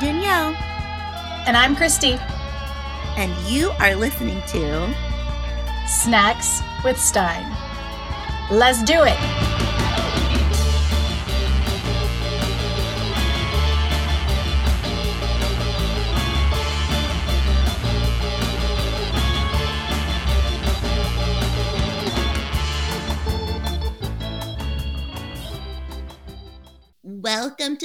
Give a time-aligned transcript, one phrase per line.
[0.00, 0.54] I'm Danielle.
[1.48, 2.18] And I'm Christy.
[3.16, 4.94] And you are listening to
[5.88, 7.50] Snacks with Stine.
[8.48, 9.47] Let's do it.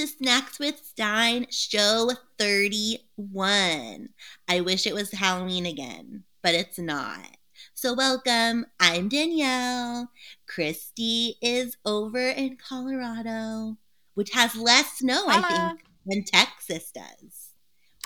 [0.04, 4.10] To Snacks with Stine, show 31.
[4.46, 7.38] I wish it was Halloween again, but it's not.
[7.72, 8.66] So, welcome.
[8.78, 10.10] I'm Danielle.
[10.46, 13.78] Christy is over in Colorado,
[14.12, 17.54] which has less snow, I think, than Texas does.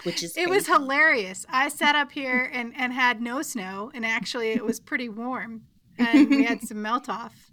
[0.05, 0.51] Which is it crazy.
[0.51, 1.47] was hilarious.
[1.49, 5.63] I sat up here and, and had no snow, and actually it was pretty warm,
[5.99, 7.51] and we had some melt off,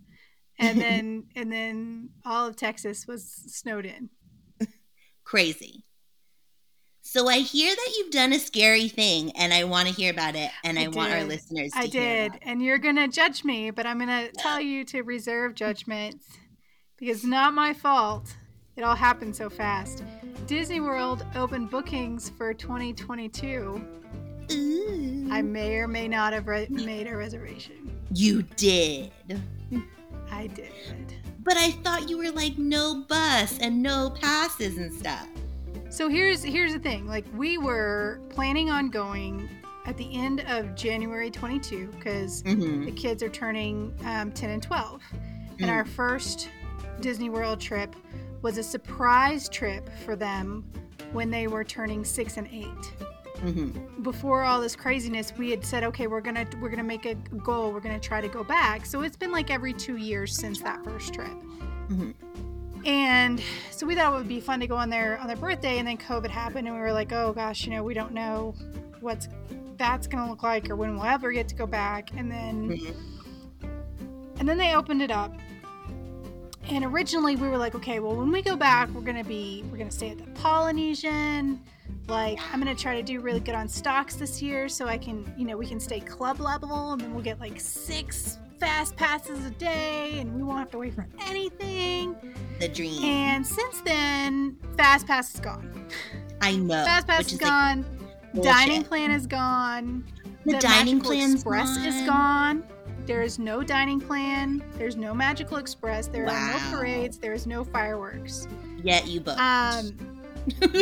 [0.59, 4.11] and then and then all of Texas was snowed in.
[5.25, 5.83] Crazy.
[7.01, 10.35] So I hear that you've done a scary thing, and I want to hear about
[10.35, 13.43] it, and I, I want our listeners to I hear did, and you're gonna judge
[13.43, 16.21] me, but I'm gonna tell you to reserve judgment
[16.97, 18.35] because it's not my fault.
[18.75, 20.03] It all happened so fast.
[20.47, 23.81] Disney World opened bookings for 2022.
[24.51, 25.27] Ooh.
[25.31, 27.97] I may or may not have re- made a reservation.
[28.13, 29.11] You did.
[30.31, 30.71] I did.
[31.45, 35.27] But I thought you were like no bus and no passes and stuff.
[35.89, 37.07] So here's here's the thing.
[37.07, 39.47] Like we were planning on going
[39.85, 42.85] at the end of January 22 because Mm-hmm.
[42.85, 45.01] the kids are turning um, 10 and 12,
[45.59, 45.71] and Mm.
[45.71, 46.49] our first
[46.99, 47.95] Disney World trip
[48.41, 50.65] was a surprise trip for them
[51.13, 52.93] when they were turning six and eight.
[53.45, 54.01] Mm-hmm.
[54.03, 57.71] Before all this craziness, we had said, okay, we're gonna we're gonna make a goal.
[57.71, 58.85] We're gonna try to go back.
[58.85, 61.27] So it's been like every two years since that first trip.
[61.89, 62.13] Mhm.
[62.85, 65.79] And so we thought it would be fun to go on their on their birthday,
[65.79, 68.53] and then COVID happened, and we were like, oh gosh, you know, we don't know
[69.01, 69.27] what's
[69.77, 72.09] that's gonna look like or when we'll ever get to go back.
[72.15, 72.95] And then Mhm.
[74.39, 75.35] and then they opened it up.
[76.67, 79.77] And originally we were like, okay, well when we go back, we're gonna be we're
[79.77, 81.59] gonna stay at the Polynesian.
[82.07, 85.33] Like I'm gonna try to do really good on stocks this year so I can,
[85.37, 89.45] you know, we can stay club level and then we'll get like six fast passes
[89.45, 92.15] a day and we won't have to wait for anything.
[92.59, 93.03] The dream.
[93.03, 95.87] And since then, fast pass is gone.
[96.41, 96.85] I know.
[96.85, 97.85] Fast pass is is gone.
[98.33, 98.51] bullshit.
[98.51, 100.05] dining plan is gone.
[100.45, 102.61] The dining plan Express is gone.
[102.61, 102.63] gone.
[103.05, 104.63] There is no dining plan.
[104.77, 106.07] There's no Magical Express.
[106.07, 107.17] There are no parades.
[107.17, 108.47] There is no fireworks.
[108.83, 109.39] Yet you booked.
[109.39, 110.14] Um,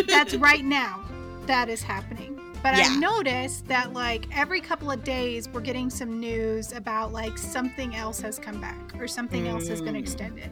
[0.07, 1.03] that's right now.
[1.45, 2.39] That is happening.
[2.61, 2.87] But Yeah.
[2.89, 7.95] I noticed that like every couple of days we're getting some news about like something
[7.95, 9.99] else has come back or something else has been Mm.
[9.99, 10.49] extended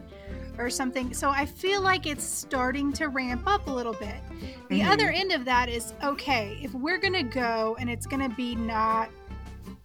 [0.58, 1.14] or something.
[1.14, 4.16] So I feel like it's starting to ramp up a little bit.
[4.68, 4.90] The Mhm.
[4.92, 8.34] other end of that is okay, if we're going to go and it's going to
[8.36, 9.08] be not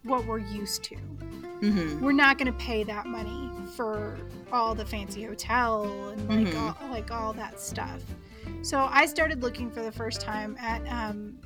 [0.02, 0.96] what we're used to.
[1.62, 2.00] Mhm.
[2.00, 4.18] We're not going to pay that money for
[4.52, 6.82] all the fancy hotel and like Mhm.
[6.82, 8.00] all, like all that stuff.
[8.62, 11.38] So I started looking for the first time at um,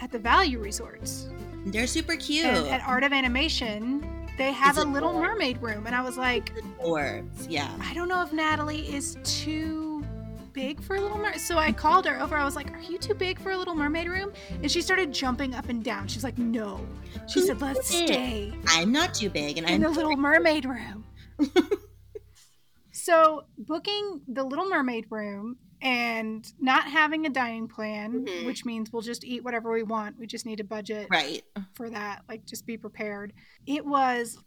[0.00, 1.28] at the value resorts
[1.66, 2.46] They're super cute.
[2.46, 4.10] and at Art of Animation.
[4.36, 5.12] They have a Little?
[5.12, 7.70] Mermaid room, and I was like, Orbs, yeah.
[7.80, 10.04] I don't know if Natalie is too
[10.52, 11.40] big for a Little Mermaid.
[11.40, 12.36] So I called her over.
[12.36, 14.32] I was like, Are you too big for a Little Mermaid room?
[14.62, 16.08] And she started jumping up and down.
[16.08, 16.84] She's like, No.
[17.28, 20.64] She Who's said, Let's stay I'm not too big, and in I'm the Little Mermaid
[20.64, 21.04] room.
[22.92, 28.46] so booking the Little Mermaid room and not having a dining plan, Mhm.
[28.46, 30.18] which means we'll just eat whatever we want.
[30.18, 31.42] We just need a budget right.
[31.74, 32.22] for that.
[32.28, 33.34] Like, just be prepared.
[33.66, 34.38] It was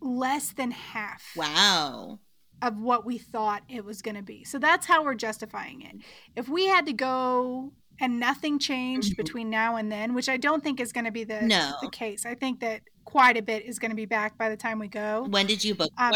[0.00, 2.18] less than half Wow.
[2.60, 4.42] of what we thought it was going to be.
[4.44, 5.96] So that's how we're justifying it.
[6.34, 9.16] If we had to go and nothing changed Mhm.
[9.18, 11.74] between now and then, which I don't think is going to be the, No.
[11.80, 12.26] the case.
[12.26, 14.88] I think that quite a bit is going to be back by the time we
[14.88, 15.26] go.
[15.30, 16.12] When did you book Um,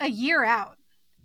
[0.00, 0.76] a year out.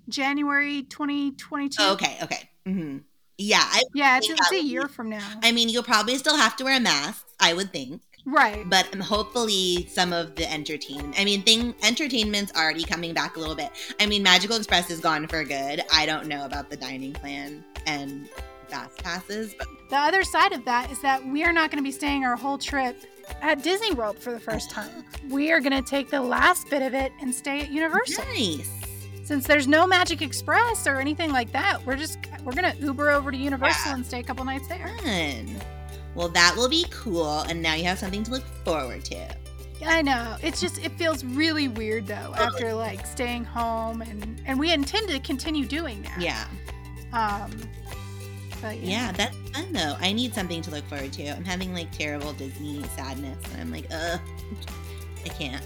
[0.09, 1.75] January 2022.
[1.83, 2.49] Oh, okay, okay.
[2.67, 2.97] Hmm
[3.37, 5.27] Yeah, I, Yeah, it's, a would be- year from now.
[5.43, 8.01] I mean, you'll probably still have to wear masks, I would think.
[8.25, 8.67] right.
[8.69, 11.15] But um, hopefully, some of the entertainment.
[11.19, 13.69] I mean, thing entertainment's already coming back a little bit.
[13.99, 15.81] I mean, Magical Express is gone for good.
[15.93, 18.27] I don't know about the dining plan and
[18.67, 21.87] fast passes, but The other side of that is that we are not going to
[21.87, 22.97] be staying our whole trip
[23.41, 25.05] at Disney World for the first time.
[25.29, 28.25] We are going to take the last bit of it and stay at Universal.
[28.33, 28.69] nice.
[29.27, 33.29] Since there's no Magic Express or anything like that, we're just we're to Uber over
[33.29, 33.95] to Universal Yeah.
[33.95, 34.87] and stay a couple nights there.
[34.99, 35.53] Fun.
[36.15, 39.27] Well, that will be cool, and now you have something to look forward to.
[39.85, 40.37] I know.
[40.41, 45.09] It's just it feels really weird though after like staying home and and we intend
[45.09, 46.21] to continue doing that.
[46.21, 46.45] Yeah.
[47.11, 47.51] Um
[48.61, 49.11] But Yeah, yeah.
[49.11, 49.97] that's fun though.
[49.99, 51.27] I need something to look forward to.
[51.35, 54.21] I'm having like terrible Disney sadness, and I'm like, ugh,
[55.29, 55.63] I can't.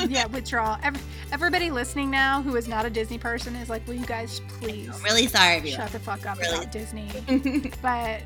[0.10, 0.76] yeah, withdrawal.
[0.82, 1.00] Every,
[1.32, 4.88] everybody listening now who is not a Disney person is like, will you guys please
[4.94, 6.56] I'm really sorry, shut the fuck up Really.
[6.58, 7.08] about Disney?
[7.82, 8.22] But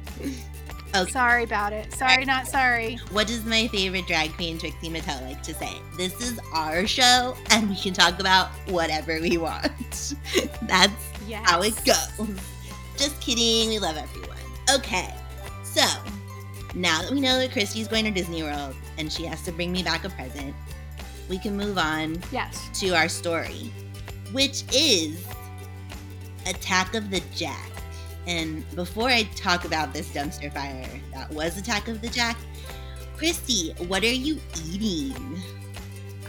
[0.94, 1.10] Okay.
[1.10, 1.90] sorry about it.
[1.94, 2.96] Sorry, not sorry.
[3.12, 5.70] What does my favorite drag queen Trixie Mattel like to say?
[5.96, 10.14] This is our show, and we can talk about whatever we want.
[10.62, 10.92] That's
[11.26, 11.48] Yes.
[11.48, 12.38] how it goes.
[12.98, 13.70] Just kidding.
[13.70, 14.36] We love everyone.
[14.74, 15.14] Okay,
[15.64, 15.82] so
[16.74, 19.72] now that we know that Christy's going to Disney World and she has to bring
[19.72, 20.54] me back a present,
[21.28, 22.68] we can move on Yes.
[22.80, 23.70] to our story,
[24.32, 25.24] which is
[26.46, 27.70] Attack of the Jack.
[28.26, 32.36] And before I talk about this dumpster fire that was Attack of the Jack,
[33.16, 34.40] Christy, what are you
[34.70, 35.14] eating?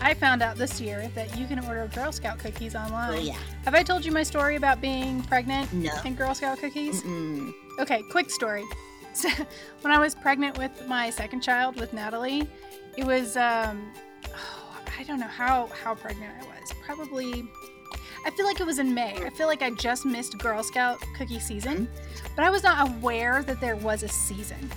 [0.02, 3.18] I found out this year that you can order Girl Scout cookies online.
[3.18, 5.92] Oh yeah, Have I told you my story about being pregnant no.
[6.04, 7.02] and Girl Scout cookies?
[7.04, 7.54] Mm-mm.
[7.80, 8.64] Okay, quick story.
[9.16, 9.30] So,
[9.82, 12.48] when I was pregnant with my second child with Natalie,
[12.98, 13.94] it was um
[15.04, 16.72] I don't know how how pregnant I was.
[16.86, 17.46] Probably
[18.26, 19.14] I feel like it was in May.
[19.26, 21.90] I feel like I just missed Girl Scout cookie season,
[22.38, 24.70] but I was not aware that there was a season.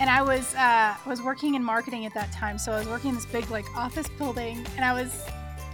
[0.00, 2.88] And I was uh, I was working in marketing at that time, so I was
[2.88, 5.26] working in this big like office building, and I was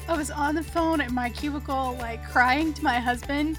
[0.08, 3.56] I was on the phone at my cubicle, like crying to my husband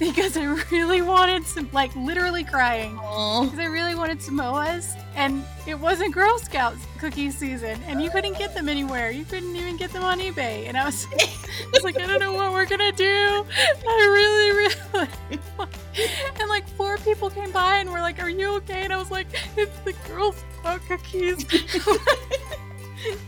[0.14, 5.78] because I really wanted some, like literally crying because I really wanted Samoas, and it
[5.78, 9.10] wasn't Girl Scouts cookie season, and you couldn't get them anywhere.
[9.10, 12.18] You couldn't even get them on eBay, and I was, I was like, I don't
[12.18, 13.44] know what we're gonna do.
[13.86, 15.38] I really, really,
[16.40, 19.10] and like four people came by and were like, "Are you okay?" And I was
[19.10, 19.26] like,
[19.58, 21.44] "It's the Girl Scout cookies."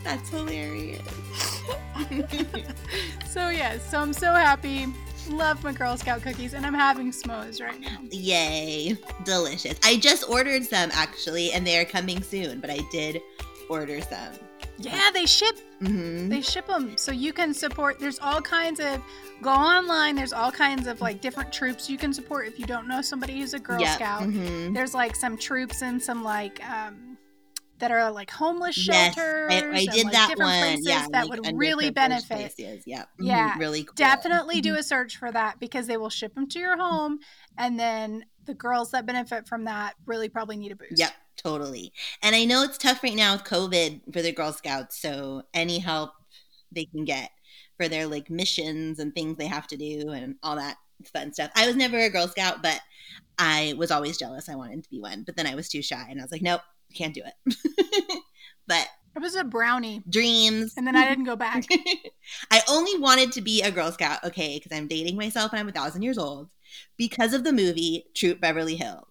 [0.03, 1.01] that's hilarious.
[3.27, 4.87] so yeah, so I'm so happy.
[5.29, 7.97] Love my Girl Scout cookies, and I'm having Samoas right now.
[8.11, 9.77] Yay, delicious.
[9.83, 13.21] I just ordered some actually, and they are coming soon, but I did
[13.69, 14.33] order some.
[14.79, 17.99] Yeah, they ship hmm They ship them so you can support.
[17.99, 19.01] There's all kinds of
[19.41, 20.15] go online.
[20.15, 23.39] There's all kinds of like different troops you can support if you don't know somebody
[23.39, 24.23] who's a Girl Yep, Scout.
[24.23, 24.73] mhm.
[24.73, 27.12] There's like some troops and some like um
[27.83, 29.51] that are like homeless Yes, shelters.
[29.51, 30.61] I, I and, did like, that different one.
[30.61, 32.55] Places Yeah, that like would really benefit.
[32.55, 32.83] Places.
[32.87, 33.01] Yep.
[33.01, 33.93] Mm-hmm, yeah, really cool.
[33.95, 34.79] Definitely do mm-hmm.
[34.79, 37.19] a search for that because they will ship them to your home,
[37.57, 40.97] and then the girls that benefit from that really probably need a boost.
[40.97, 41.91] Yep, totally.
[42.21, 45.79] And I know it's tough right now with COVID for the Girl Scouts, so any
[45.79, 46.11] help
[46.71, 47.31] they can get
[47.75, 50.77] for their like missions and things they have to do and all that
[51.11, 51.51] fun stuff.
[51.53, 52.79] I was never a Girl Scout, but
[53.37, 54.47] I was always jealous.
[54.47, 56.41] I wanted to be one, but then I was too shy and I was like,
[56.41, 56.61] nope,
[56.93, 57.55] can't do it.
[58.67, 60.73] but It was a brownie, dreams.
[60.77, 61.65] and then I didn't go back.
[62.51, 65.69] I only wanted to be a Girl Scout, okay, because I'm dating myself and I'm
[65.69, 66.49] a thousand years old
[66.97, 69.05] because of the movie Troop Beverly Hills.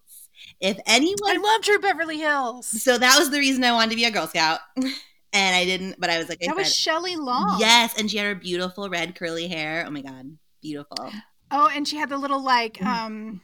[0.59, 2.65] If anyone I love Troop Beverly Hills.
[2.67, 4.59] so that was the reason I wanted to be a Girl Scout.
[5.35, 7.55] And I didn't, but I was like, I That was Shelley Long.
[7.59, 7.95] yes.
[7.97, 9.83] And she had her beautiful red curly hair.
[9.87, 10.37] Oh my God.
[10.61, 11.11] Beautiful.
[11.49, 12.85] Oh, and she had the little like Mhm.
[12.85, 13.41] um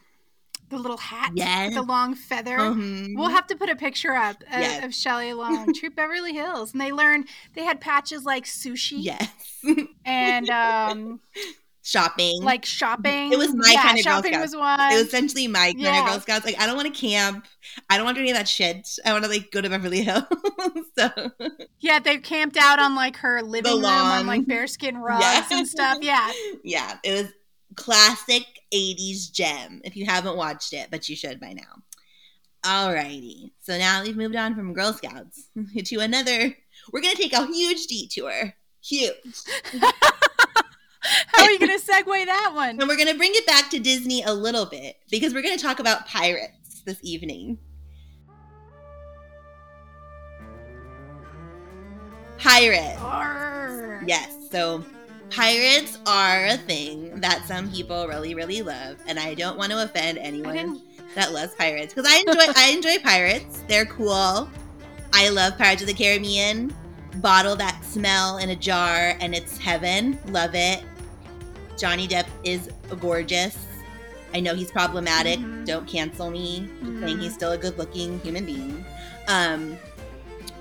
[0.69, 1.73] the little hat Yes.
[1.73, 2.57] the long feather.
[2.57, 3.15] Mhm.
[3.17, 4.85] We'll have to put a picture up of, Yes.
[4.85, 9.27] of Shelley Long, Troop Beverly Hills, and they learned they had patches like sushi yes.
[10.05, 11.19] and um
[11.81, 12.43] Shopping.
[12.43, 13.31] like shopping.
[13.33, 14.41] It was my yeah, kind of Girl shopping Scout.
[14.43, 14.79] was one.
[14.91, 16.01] it was essentially my kind Yeah.
[16.03, 16.45] of Girl Scouts.
[16.45, 17.47] Like, I don't want to camp.
[17.89, 18.87] I don't want to do any of that shit.
[19.05, 20.23] I want to like go to Beverly Hills.
[20.99, 21.09] so
[21.79, 25.45] yeah, they camped out on like her living room on like bearskin rugs Yeah.
[25.51, 25.97] and stuff.
[26.01, 26.31] Yeah.
[26.63, 27.31] yeah, it was
[27.79, 31.83] classic 80s gem if you haven't watched it, but you should by now.
[32.63, 33.51] Alrighty.
[33.61, 35.49] So now we've moved on from Girl Scouts
[35.85, 36.55] to another.
[36.91, 38.53] We're going to take a huge detour.
[38.83, 39.13] Huge.
[41.01, 42.71] How are you gonna segue that one?
[42.71, 45.57] And we're going to bring it back to Disney a little bit because we're going
[45.57, 47.57] to talk about pirates this evening.
[52.37, 52.99] Pirates.
[53.01, 54.03] Arr.
[54.05, 54.35] Yes.
[54.51, 54.83] So
[55.29, 58.97] pirates are a thing that some people really, really love.
[59.07, 60.81] And I don't want to offend anyone
[61.15, 63.63] that loves pirates because I enjoy I enjoy pirates.
[63.67, 64.49] They're cool.
[65.13, 66.73] I love Pirates of the Caribbean.
[67.15, 70.19] Bottle that smell in a jar and it's heaven.
[70.27, 70.83] Love it.
[71.77, 72.69] Johnny Depp is
[72.99, 73.57] gorgeous.
[74.33, 75.39] I know he's problematic.
[75.39, 75.65] Mhm.
[75.65, 76.69] Don't cancel me.
[76.83, 78.85] Just saying he's still a good-looking human being.
[79.27, 79.77] Um,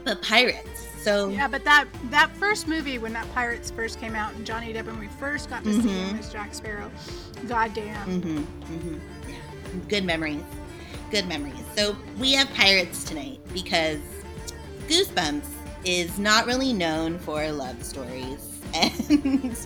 [0.05, 0.88] but pirates.
[1.09, 4.75] So Yeah, but that that first movie when that Pirates first came out and Johnny
[4.75, 6.19] Depp when we first got to see him Mhm.
[6.19, 6.91] as Jack Sparrow,
[7.49, 8.21] goddamn.
[8.21, 8.39] Mm-hmm,
[8.75, 8.95] mm-hmm.
[9.31, 9.37] Yeah.
[9.89, 10.43] Good memories.
[11.11, 11.65] Good memories.
[11.75, 14.01] So we have pirates tonight because
[14.89, 15.47] Goosebumps
[15.87, 18.45] is not really known for love stories.
[18.75, 19.57] And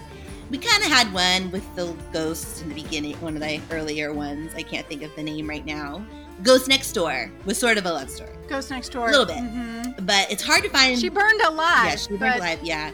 [0.49, 4.13] we kind of had one with the ghost in the beginning, one of the earlier
[4.13, 4.53] ones.
[4.55, 6.05] I can't think of the name right now.
[6.45, 9.09] Ghost Next Door was sort of a love story, Ghost Next Door.
[9.09, 9.39] A little bit.
[9.39, 9.82] Mhm.
[10.03, 10.99] But it's hard to find.
[10.99, 11.87] She burned alive.
[11.87, 12.61] yeah, she burned but alive.
[12.63, 12.93] Yeah.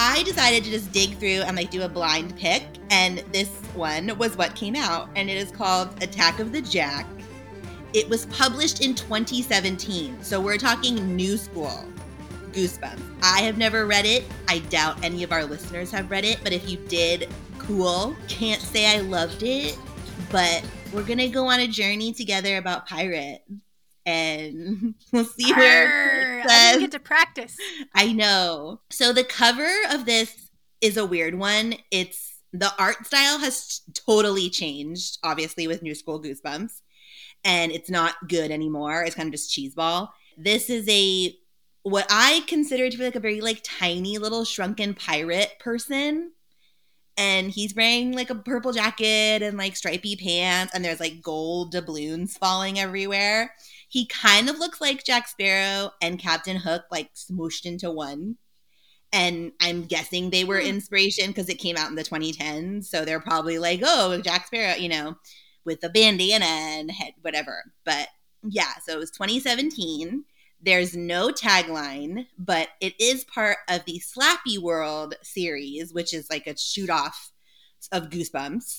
[0.00, 4.16] I decided to just dig through and like do a blind pick, and this one
[4.18, 7.06] was what came out, and it is called Attack of the Jack.
[7.94, 11.84] It was published in 2017, so we're talking new school.
[12.52, 13.00] Goosebumps.
[13.22, 14.24] I have never read it.
[14.46, 17.28] I doubt any of our listeners have read it, but if you did,
[17.58, 18.14] cool.
[18.28, 19.76] Can't say I loved it,
[20.30, 23.42] but we're gonna go on a journey together about pirates,
[24.08, 27.56] and we'll see where Arr, I didn't get to practice.
[27.94, 28.80] I know.
[28.90, 30.50] So the cover of this
[30.80, 31.74] is a weird one.
[31.90, 36.80] It's the art style has totally changed, obviously, with New School Goosebumps,
[37.44, 39.02] and it's not good anymore.
[39.02, 40.08] It's kind of just cheeseball.
[40.38, 41.36] This is a
[41.82, 46.32] what I consider to be like a very like tiny little shrunken pirate person.
[47.18, 51.72] And he's wearing like a purple jacket and like stripy pants, and there's like gold
[51.72, 53.52] doubloons falling everywhere.
[53.88, 58.36] He kind of looks like Jack Sparrow and Captain Hook, like smooshed into one.
[59.12, 60.66] And I'm guessing they were Hmm.
[60.66, 62.88] inspiration because it came out in the 2010s.
[62.90, 65.16] So they're probably like, oh, Jack Sparrow, you know,
[65.64, 67.72] with a bandana and head, whatever.
[67.84, 68.08] But
[68.42, 70.24] yeah, so it was 2017.
[70.60, 76.46] There's no tagline, but it is part of the Slappy World series, which is like
[76.46, 77.30] a shoot off
[77.92, 78.78] of Goosebumps.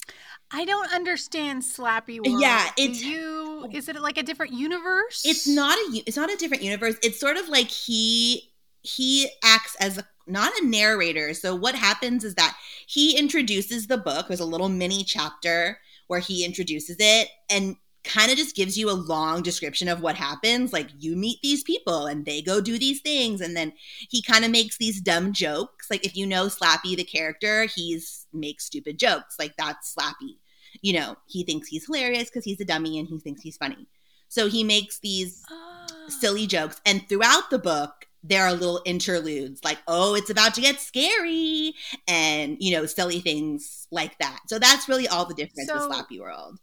[0.52, 2.42] I don't understand Slappy uh, World.
[2.42, 3.62] Yeah, Do it's- you.
[3.62, 3.70] Oh.
[3.72, 5.22] Is it like a different universe?
[5.26, 8.50] it's not a it's not a different universe it's sort of like he
[8.84, 12.56] he acts as a, not a narrator so what happens is that
[12.88, 15.78] he introduces the book there's a little mini chapter
[16.08, 17.76] where he introduces it and
[18.10, 21.64] kind of just gives you a long description of what happens like you meet these
[21.64, 23.72] people and they go do these things and then
[24.10, 28.26] he kind of makes these dumb jokes like if you know slappy the character he's
[28.34, 30.38] makes stupid jokes like that's slappy
[30.82, 33.88] you know he thinks he's hilarious because he's a dummy and he thinks he's funny
[34.28, 35.88] so he makes these Ah.
[36.08, 36.80] silly jokes.
[36.86, 41.74] And throughout the book, there are little interludes like, oh, it's about to get scary,
[42.08, 44.40] and, you know, silly things like that.
[44.48, 46.60] So that's really all the difference So- with Slappy World.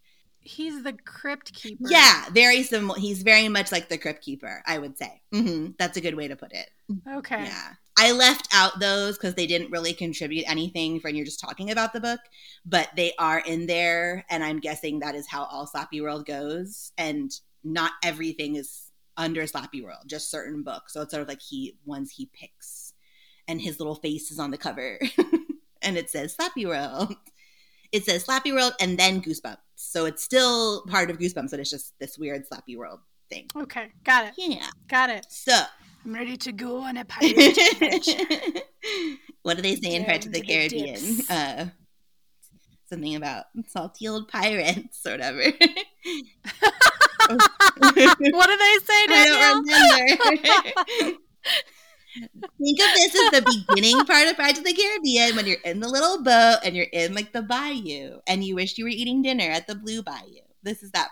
[0.47, 1.85] He's the crypt keeper.
[1.89, 2.99] Yeah, very similar.
[2.99, 5.21] He's very much like the Crypt Keeper, I would say.
[5.33, 6.71] hmm That's a good way to put it.
[7.09, 7.45] Okay.
[7.45, 7.73] Yeah.
[7.99, 11.93] I left out those because they didn't really contribute anything when you're just talking about
[11.93, 12.21] the book,
[12.65, 14.25] but they are in there.
[14.31, 16.93] And I'm guessing that is how all Slappy World goes.
[16.99, 17.33] And
[17.65, 20.93] not everything is under Slappy World, just certain books.
[20.93, 22.93] So it's sort of like he ones he picks.
[23.49, 24.99] And his little face is on the cover.
[25.83, 27.17] and it says Slappy World.
[27.93, 29.59] It says Slappy World and then Goosebumps.
[29.77, 33.01] So it's still part of Goosebumps, but it's just this weird Slappy World
[33.31, 33.47] thing.
[33.57, 33.89] Okay.
[34.05, 34.35] Got it.
[34.37, 34.69] Yeah.
[34.89, 35.27] Got it.
[35.29, 35.57] So
[36.05, 38.61] I'm ready to go on a pirate adventure.
[39.43, 41.21] what do they say in Pirates of the Caribbean?
[41.29, 41.67] uh,
[42.89, 45.43] something about salty old pirates, or whatever.
[47.29, 49.63] what do they say, Danielle?
[49.69, 50.31] I don't
[51.01, 51.19] remember.
[52.17, 55.81] Think of this as the beginning part of Pirates of the Caribbean when you're in
[55.81, 59.23] the little boat and you're in like the bayou and you wish you were eating
[59.23, 60.41] dinner at the Blue Bayou.
[60.63, 61.11] This is that.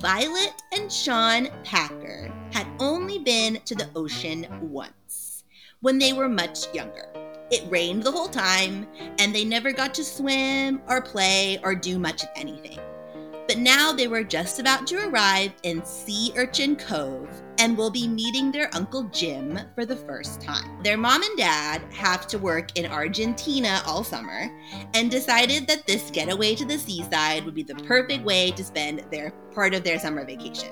[0.00, 5.44] Violet and Sean Packer had only been to the ocean once
[5.80, 7.08] when they were much younger.
[7.52, 11.98] It rained the whole time, and they never got to swim or play or do
[11.98, 12.80] much of anything.
[13.52, 17.28] But now they were just about to arrive in Sea Urchin Cove
[17.58, 20.82] and will be meeting their Uncle Jim for the first time.
[20.82, 24.50] Their mom and dad have to work in Argentina all summer
[24.94, 29.04] and decided that this getaway to the seaside would be the perfect way to spend
[29.10, 30.70] their part of their summer vacation.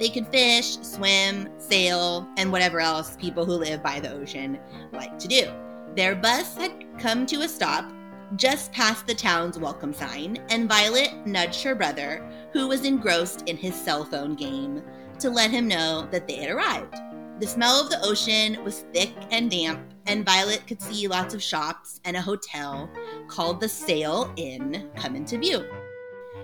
[0.00, 4.58] They could fish, swim, sail, and whatever else people who live by the ocean
[4.92, 5.52] like to do.
[5.94, 7.92] Their bus had come to a stop
[8.36, 13.56] just past the town's welcome sign, and Violet nudged her brother, who was engrossed in
[13.56, 14.82] his cell phone game,
[15.18, 16.96] to let him know that they had arrived.
[17.40, 21.42] The smell of the ocean was thick and damp, and Violet could see lots of
[21.42, 22.88] shops and a hotel
[23.28, 25.64] called the Sail Inn come into view.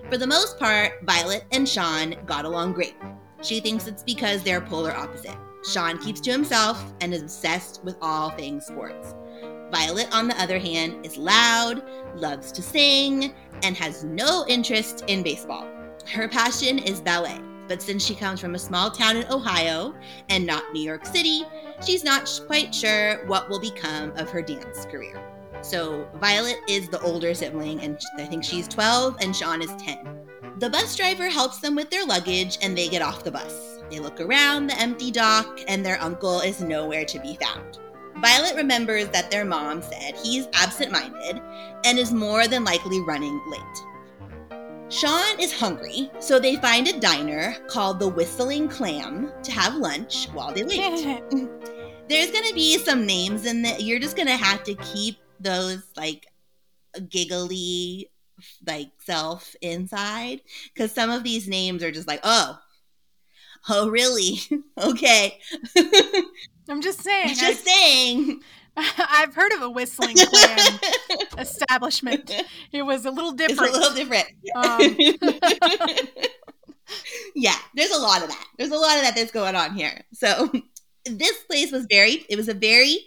[0.09, 2.95] For the most part, Violet and Sean got along great.
[3.41, 5.37] She thinks it's because they're polar opposite.
[5.63, 9.13] Sean keeps to himself and is obsessed with all things sports.
[9.71, 11.83] Violet, on the other hand, is loud,
[12.15, 15.67] loves to sing, and has no interest in baseball.
[16.07, 19.95] Her passion is ballet, but since she comes from a small town in Ohio
[20.29, 21.43] and not New York City,
[21.85, 25.21] she's not quite sure what will become of her dance career.
[25.61, 30.21] So, Violet is the older sibling, and I think she's 12 and Sean is 10.
[30.57, 33.79] The bus driver helps them with their luggage and they get off the bus.
[33.91, 37.80] They look around the empty dock, and their uncle is nowhere to be found.
[38.17, 41.41] Violet remembers that their mom said he's absent minded
[41.85, 44.91] and is more than likely running late.
[44.91, 50.27] Sean is hungry, so they find a diner called the Whistling Clam to have lunch
[50.33, 50.79] while they wait.
[52.09, 56.27] There's gonna be some names in that you're just gonna have to keep those like
[57.09, 58.09] giggly
[58.67, 60.41] like self inside
[60.73, 62.59] because some of these names are just like oh
[63.69, 64.39] oh really
[64.77, 65.39] okay
[66.69, 67.29] I'm just saying.
[67.35, 68.41] just I, saying
[68.77, 70.79] I've heard of a whistling clam
[71.37, 72.31] establishment.
[72.71, 73.73] It was a little it's a different.
[73.73, 74.95] little different Um,
[77.35, 80.01] yeah there's a lot of that there's a lot of that that's going on here
[80.13, 80.51] so
[81.05, 82.99] this place was very it was a very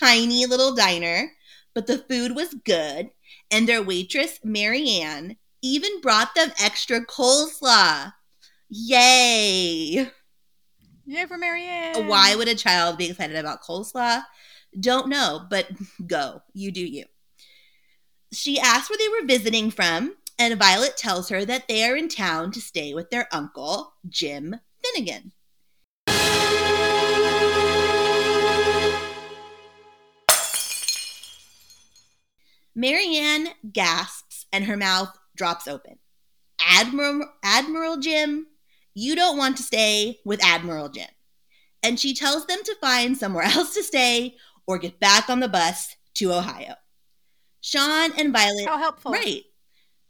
[0.00, 1.30] tiny little diner
[1.74, 3.10] but the food was good
[3.50, 8.12] and their waitress marianne even brought them extra coleslaw
[8.68, 10.10] yay.
[11.06, 12.06] Yay for Marianne.
[12.06, 14.22] why would a child be excited about coleslaw?
[14.78, 15.68] Don't know but
[16.06, 16.42] go.
[16.52, 17.04] You do you.
[18.32, 22.08] She asks where they were visiting from and violet tells her that they are in
[22.08, 25.32] town to stay with their uncle jim finnegan.
[32.74, 35.98] Marianne gasps and her mouth drops open.
[36.60, 38.46] Admiral admiral jim
[38.98, 41.08] you don't want to stay with admiral jim
[41.82, 44.36] and she tells them to find somewhere else to stay
[44.66, 46.74] or get back on the bus to Ohio.
[47.60, 49.12] Sean and Violet, How helpful.
[49.12, 49.42] right?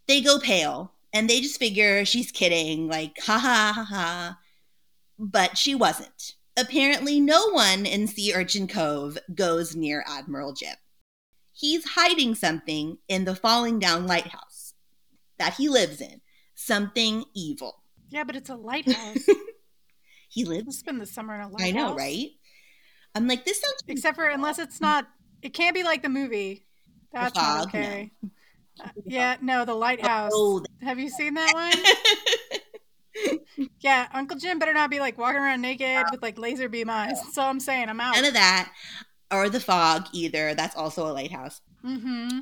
[0.07, 4.38] They go pale and they just figure she's kidding, like, ha ha ha ha.
[5.18, 6.35] But she wasn't.
[6.57, 10.75] Apparently, no one in Sea Urchin Cove goes near Admiral Jim.
[11.52, 14.75] He's hiding something in the falling down lighthouse
[15.38, 16.21] that he lives in,
[16.54, 17.83] something evil.
[18.11, 19.27] Yeah, but it's a lighthouse.
[20.31, 20.77] He lives.
[20.79, 21.69] spend the summer in a lighthouse.
[21.69, 22.29] I know, right?
[23.15, 25.09] I'm like, this sounds Except for unless it's not,
[25.40, 26.66] it can't be like the movie.
[27.14, 27.81] That's not fog, no.
[27.81, 28.12] okay.
[28.85, 30.33] Uh, yeah, no, the lighthouse.
[30.35, 33.38] Oh, Have you seen that one?
[33.81, 37.18] yeah, Uncle Jim better not be like walking around naked with like laser beam eyes.
[37.23, 37.88] That's all I'm saying.
[37.88, 38.14] I'm out.
[38.16, 38.71] None of that,
[39.33, 40.55] or the fog either.
[40.55, 42.40] That's also a lighthouse, Mm-hmm.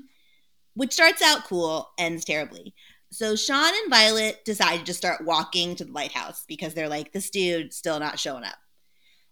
[0.74, 2.74] which starts out cool, ends terribly.
[3.16, 7.31] So Sean and Violet decide to start walking to the lighthouse because they're like, this
[7.31, 8.59] dude's still not showing up.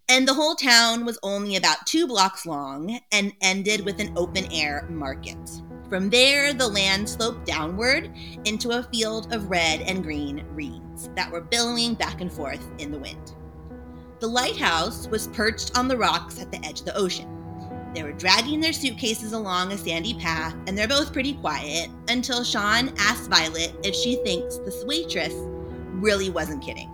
[0.09, 4.51] And the whole town was only about two blocks long and ended with an open
[4.51, 5.37] air market.
[5.87, 8.11] From there, the land sloped downward
[8.45, 12.91] into a field of red and green reeds that were billowing back and forth in
[12.91, 13.35] the wind.
[14.19, 17.34] The lighthouse was perched on the rocks at the edge of the ocean.
[17.95, 22.43] They were dragging their suitcases along a sandy path, and they're both pretty quiet until
[22.43, 25.33] Sean asks Violet if she thinks this waitress
[25.93, 26.91] really wasn't kidding.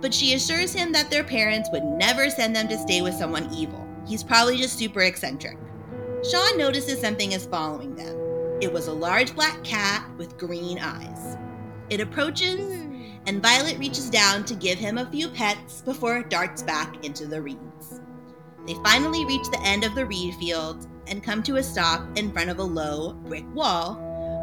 [0.00, 3.52] But she assures him that their parents would never send them to stay with someone
[3.52, 3.86] evil.
[4.06, 5.58] He's probably just super eccentric.
[6.30, 8.16] Sean notices something is following them.
[8.62, 11.36] It was a large black cat with green eyes.
[11.90, 13.04] It approaches, hmm.
[13.26, 17.26] and Violet reaches down to give him a few pets before it darts back into
[17.26, 17.75] the reeds.
[18.66, 22.32] They finally reach the end of the reed field and come to a stop in
[22.32, 23.94] front of a low brick wall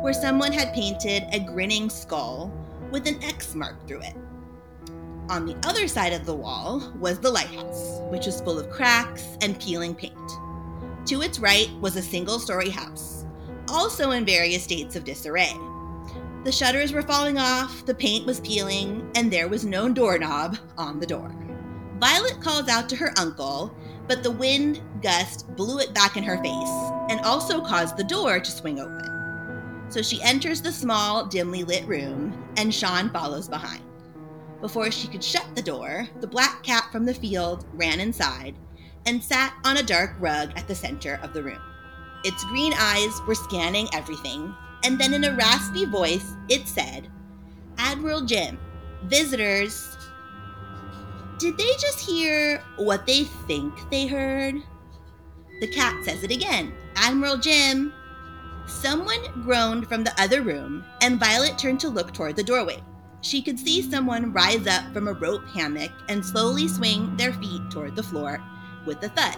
[0.02, 2.52] where someone had painted a grinning skull
[2.92, 4.16] with an X mark through it.
[5.30, 9.38] On the other side of the wall was the lighthouse, which was full of cracks
[9.42, 10.14] and peeling paint.
[11.08, 13.26] To its right was a single story house,
[13.68, 15.54] also in various states of disarray.
[16.44, 21.00] The shutters were falling off, the paint was peeling, and there was no doorknob on
[21.00, 21.34] the door.
[22.00, 23.74] Violet calls out to her uncle,
[24.08, 28.40] but the wind gust blew it back in her face and also caused the door
[28.40, 29.10] to swing open.
[29.90, 33.84] So she enters the small, dimly lit room, and Sean follows behind.
[34.62, 38.56] Before she could shut the door, the black cat from the field ran inside
[39.06, 41.62] and sat on a dark rug at the center of the room.
[42.24, 47.10] Its green eyes were scanning everything, and then in a raspy voice, it said,
[47.78, 48.58] Admiral Jim,
[49.04, 49.93] visitors.
[51.38, 54.56] Did they just hear what they think they heard?
[55.60, 57.94] The cat says it again Admiral Jim.
[58.66, 62.82] Someone groaned from the other room, and Violet turned to look toward the doorway.
[63.22, 67.62] She could see someone rise up from a rope hammock and slowly swing their feet
[67.70, 68.42] toward the floor
[68.86, 69.38] with a thud.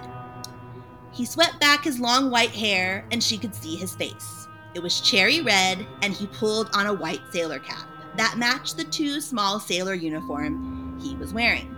[1.12, 4.48] He swept back his long white hair, and she could see his face.
[4.74, 8.84] It was cherry red, and he pulled on a white sailor cap that matched the
[8.84, 11.75] two small sailor uniform he was wearing.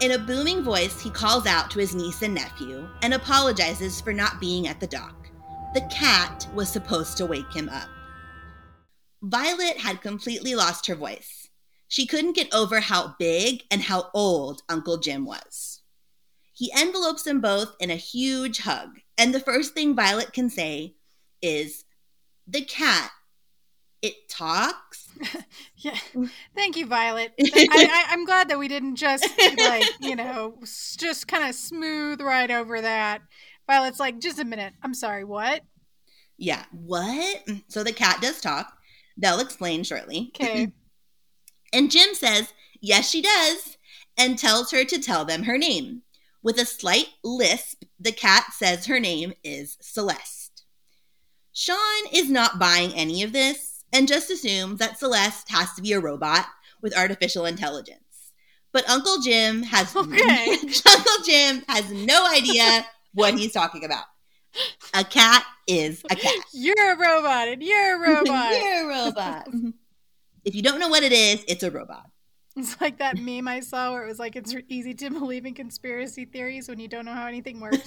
[0.00, 4.12] In a booming voice, he calls out to his niece and nephew and apologizes for
[4.12, 5.28] not being at the dock.
[5.72, 7.88] The cat was supposed to wake him up.
[9.22, 11.48] Violet had completely lost her voice.
[11.88, 15.80] She couldn't get over how big and how old Uncle Jim was.
[16.52, 20.96] He envelopes them both in a huge hug, and the first thing Violet can say
[21.40, 21.84] is,
[22.46, 23.10] The cat,
[24.02, 25.03] it talks.
[25.76, 25.98] Yeah.
[26.14, 26.30] Mm.
[26.54, 27.32] Thank you, Violet.
[27.40, 32.22] I, I, I'm glad that we didn't just like, you know, just kind of smooth
[32.22, 33.20] right over that.
[33.66, 34.72] Violet's like, just a minute.
[34.82, 35.62] I'm sorry, what?
[36.38, 37.44] Yeah, what?
[37.46, 38.72] Mm, so the cat does talk.
[39.16, 40.32] They'll explain shortly.
[40.40, 40.68] Okay.
[41.72, 43.76] And Jim says, Yes, she does,
[44.16, 46.02] and tells her to tell them her name.
[46.42, 50.64] With a slight lisp, the cat says her name is Celeste.
[51.52, 51.78] Sean
[52.12, 56.00] is not buying any of this and just assume that Celeste has to be a
[56.00, 56.46] robot
[56.82, 58.00] with artificial intelligence.
[58.72, 60.56] But Uncle Jim has Okay.
[60.86, 64.04] Uncle Jim has no idea what he's talking about.
[64.94, 66.34] A cat is a cat.
[66.52, 68.52] You're a robot and you're a robot.
[68.52, 69.48] You're a robot.
[70.44, 72.06] if you don't know what it is, it's a robot.
[72.56, 75.54] It's like that meme I saw where it was like, it's easy to believe in
[75.54, 77.78] conspiracy theories when you don't know how anything works.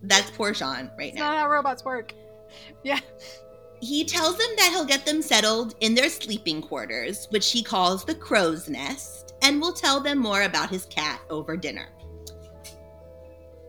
[0.00, 1.30] That's poor Sean right It's now.
[1.30, 2.14] not how robots work.
[2.84, 3.00] Yeah.
[3.80, 8.04] He tells them that he'll get them settled in their sleeping quarters, which he calls
[8.04, 11.88] the crow's nest, and will tell them more about his cat over dinner.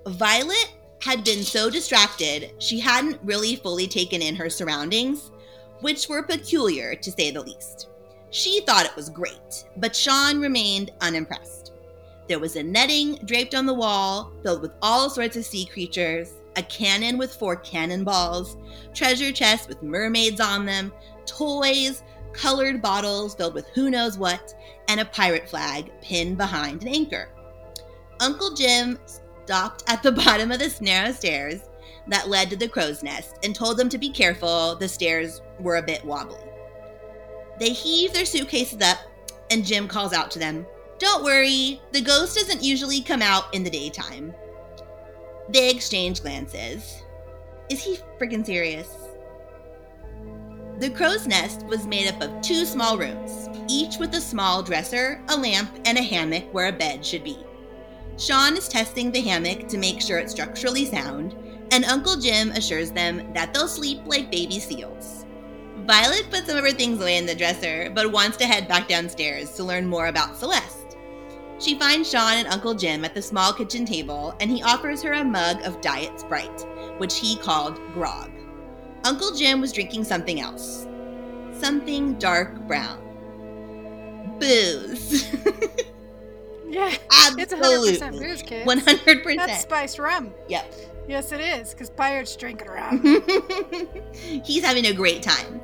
[0.06, 5.32] Violet had been so distracted, she hadn't really fully taken in her surroundings,
[5.80, 7.90] which were peculiar to say the least.
[8.32, 11.74] She thought it was great, but Sean remained unimpressed.
[12.28, 16.34] There was a netting draped on the wall filled with all sorts of sea creatures,
[16.56, 18.58] a cannon with four cannonballs,
[18.94, 20.92] treasure chests with mermaids on them,
[21.26, 24.54] toys, colored bottles filled with who knows what,
[24.88, 27.30] and a pirate flag pinned behind an anchor.
[28.20, 29.00] Uncle Jim
[29.44, 31.62] stopped at the bottom of this narrow stairs
[32.08, 35.78] that led to the crow's nest and told them to be careful, the stairs were
[35.78, 36.40] a bit wobbly.
[37.60, 38.98] They heave their suitcases up,
[39.52, 40.66] and Jim calls out to them,
[40.98, 44.34] Don't worry, the ghost doesn't usually come out in the daytime.
[45.52, 47.04] They exchange glances.
[47.70, 48.88] Is he freaking serious?
[50.80, 55.22] The crow's nest was made up of two small rooms, each with a small dresser,
[55.28, 57.38] a lamp, and a hammock where a bed should be.
[58.18, 61.36] Sean is testing the hammock to make sure it's structurally sound,
[61.72, 65.26] and Uncle Jim assures them that they'll sleep like baby seals.
[65.86, 68.88] Violet puts some of her things away in the dresser, but wants to head back
[68.88, 70.81] downstairs to learn more about Celeste.
[71.62, 75.14] She finds Sean and Uncle Jim at the small kitchen table, and he offers her
[75.14, 76.66] a mug of Diet Sprite,
[76.98, 78.32] which he called grog.
[79.04, 80.88] Uncle Jim was drinking something else.
[81.54, 82.98] Something dark brown.
[84.40, 85.32] Booze.
[86.68, 86.88] Yeah.
[87.38, 88.20] It's 100% Absolutely.
[88.28, 88.66] booze, kids.
[88.72, 89.36] 100%.
[89.36, 90.32] That's spiced rum.
[90.48, 90.74] Yep.
[91.06, 93.02] Yes, it is, because pirates drink it around.
[94.46, 95.60] He's having a great time.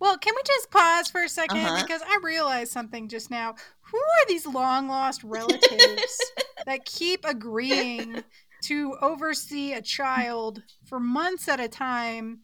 [0.00, 1.82] well, can we just pause for a 2nd Uh-huh.
[1.82, 3.54] Because I realized something just now.
[3.90, 6.20] Who are these long lost relatives
[6.66, 8.22] that keep agreeing
[8.64, 12.40] to oversee a child for months at a time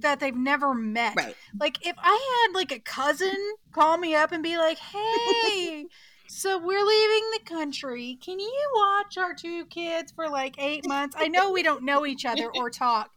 [0.00, 1.14] that they've never met?
[1.16, 1.36] Right.
[1.60, 3.36] Like, if I had like a cousin
[3.72, 5.86] call me up and be like, hey,
[6.28, 8.18] so we're leaving the country.
[8.24, 11.16] Can you watch our two kids for like eight months?
[11.18, 13.10] I know we don't know each other or talk,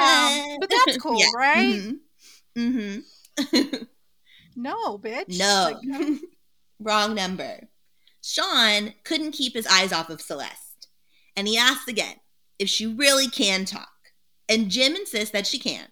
[0.00, 1.26] um, but that's cool, Yeah.
[1.34, 1.80] right?
[2.56, 2.78] Mm-hmm.
[2.78, 3.82] Mm-hmm.
[4.56, 5.38] No, bitch.
[5.38, 5.70] No.
[5.72, 6.20] Like,
[6.82, 7.68] Wrong number.
[8.22, 10.88] Sean couldn't keep his eyes off of Celeste,
[11.36, 12.16] and he asks again
[12.58, 13.88] if she really can talk.
[14.48, 15.88] And Jim insists that she can,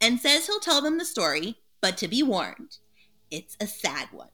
[0.00, 2.78] and says he'll tell them the story, but to be warned,
[3.30, 4.28] it's a sad one.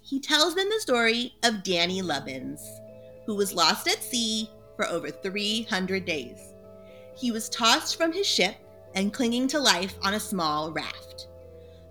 [0.00, 2.60] He tells them the story of Danny Lubbins,
[3.24, 6.40] who was lost at sea for over 300 days.
[7.16, 8.56] He was tossed from his ship
[8.96, 11.28] and clinging to life on a small raft.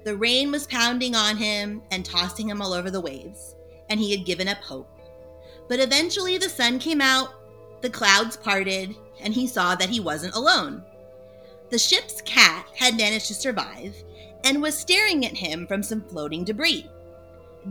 [0.05, 3.55] The rain was pounding on him and tossing him all over the waves,
[3.89, 4.89] and he had given up hope.
[5.67, 7.33] But eventually the sun came out,
[7.81, 10.83] the clouds parted, and he saw that he wasn't alone.
[11.69, 13.93] The ship's cat had managed to survive
[14.45, 16.89] and was staring at him from some floating debris.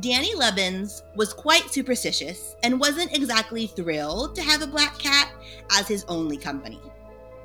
[0.01, 5.33] Danny Lubbins was quite superstitious and wasn't exactly thrilled to have a black cat
[5.73, 6.81] as his only company.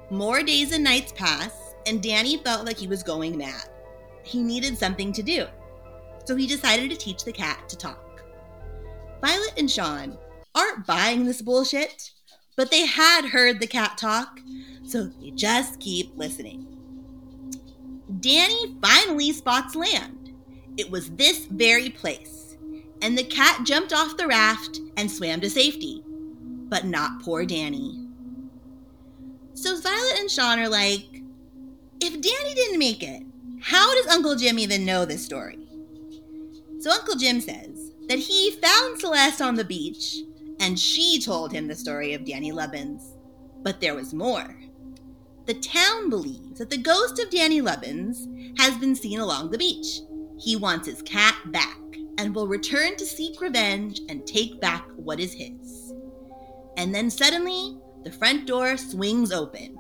[0.10, 3.70] More days and nights passed, and Danny felt like he was going mad
[4.24, 5.46] he needed something to do.
[6.26, 8.24] So he decided to teach the cat to talk.
[9.22, 10.18] Violet and Sean
[10.56, 12.12] aren't buying this bullshit,
[12.56, 14.40] but they had heard the cat talk,
[14.86, 16.68] so they just keep listening.
[18.20, 20.34] Danny finally spots land.
[20.78, 22.58] It was this very place,
[23.02, 26.04] and the cat jumped off the raft and swam to safety.
[26.06, 28.08] But not poor Danny.
[29.54, 31.22] So Violet and Sean are like,
[32.02, 33.24] if Danny didn't make it,
[33.64, 35.58] how does Uncle Jim even know this story?
[36.82, 40.18] So Uncle Jim says that he found Celeste on the beach
[40.60, 43.16] and she told him the story of Danny Lubbins.
[43.62, 44.58] But there was more.
[45.46, 48.28] The town believes that the ghost of Danny Lubbins
[48.60, 50.02] has been seen along the beach.
[50.38, 51.80] He wants his cat back
[52.18, 55.94] and will return to seek revenge and take back what is his.
[56.76, 59.78] And then suddenly, the front door swings open.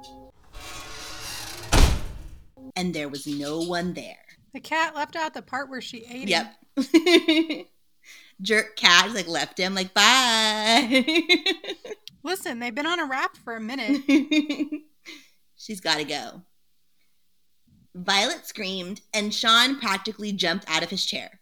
[2.75, 4.17] And there was no one there.
[4.53, 6.55] The cat left out the part where she ate Yep.
[6.77, 7.65] him.
[8.41, 11.05] Jerk cat like left him like bye.
[12.23, 14.01] Listen, they've been on a wrap for a minute.
[15.55, 16.41] She's got to go.
[17.95, 21.41] Violet screamed, and Sean practically jumped out of his chair.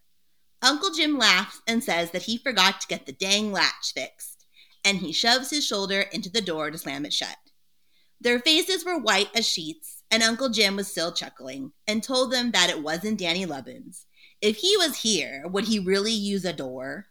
[0.61, 4.45] Uncle Jim laughs and says that he forgot to get the dang latch fixed,
[4.83, 7.37] and he shoves his shoulder into the door to slam it shut.
[8.19, 12.51] Their faces were white as sheets, and Uncle Jim was still chuckling and told them
[12.51, 14.05] that it wasn't Danny Lubbins.
[14.41, 17.07] If he was here, would he really use a door?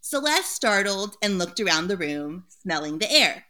[0.00, 3.46] Celeste startled and looked around the room, smelling the air.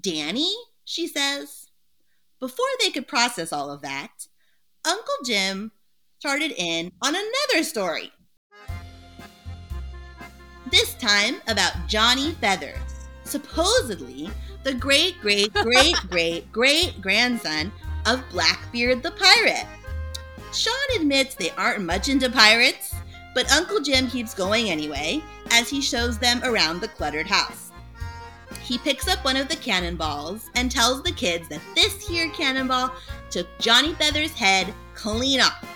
[0.00, 0.52] Danny?
[0.84, 1.68] she says.
[2.40, 4.26] Before they could process all of that,
[4.84, 5.72] Uncle Jim
[6.18, 8.12] started in on another story.
[10.70, 12.78] This time about Johnny Feathers,
[13.24, 14.30] supposedly
[14.64, 17.72] the great, great, great, great, great grandson
[18.06, 19.66] of Blackbeard the pirate.
[20.52, 22.94] Sean admits they aren't much into pirates,
[23.34, 27.70] but Uncle Jim keeps going anyway as he shows them around the cluttered house.
[28.62, 32.92] He picks up one of the cannonballs and tells the kids that this here cannonball
[33.30, 35.66] took Johnny Feather's head clean off.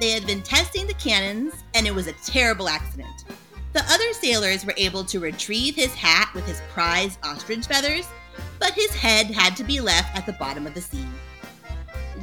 [0.00, 3.24] They had been testing the cannons and it was a terrible accident.
[3.72, 8.06] The other sailors were able to retrieve his hat with his prized ostrich feathers,
[8.58, 11.06] but his head had to be left at the bottom of the sea.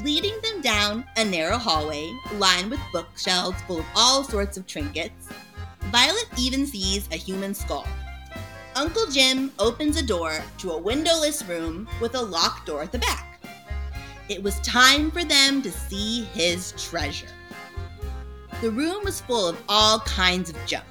[0.03, 5.29] Leading them down a narrow hallway lined with bookshelves full of all sorts of trinkets,
[5.91, 7.87] Violet even sees a human skull.
[8.75, 12.99] Uncle Jim opens a door to a windowless room with a locked door at the
[12.99, 13.41] back.
[14.29, 17.27] It was time for them to see his treasure.
[18.61, 20.85] The room was full of all kinds of junk,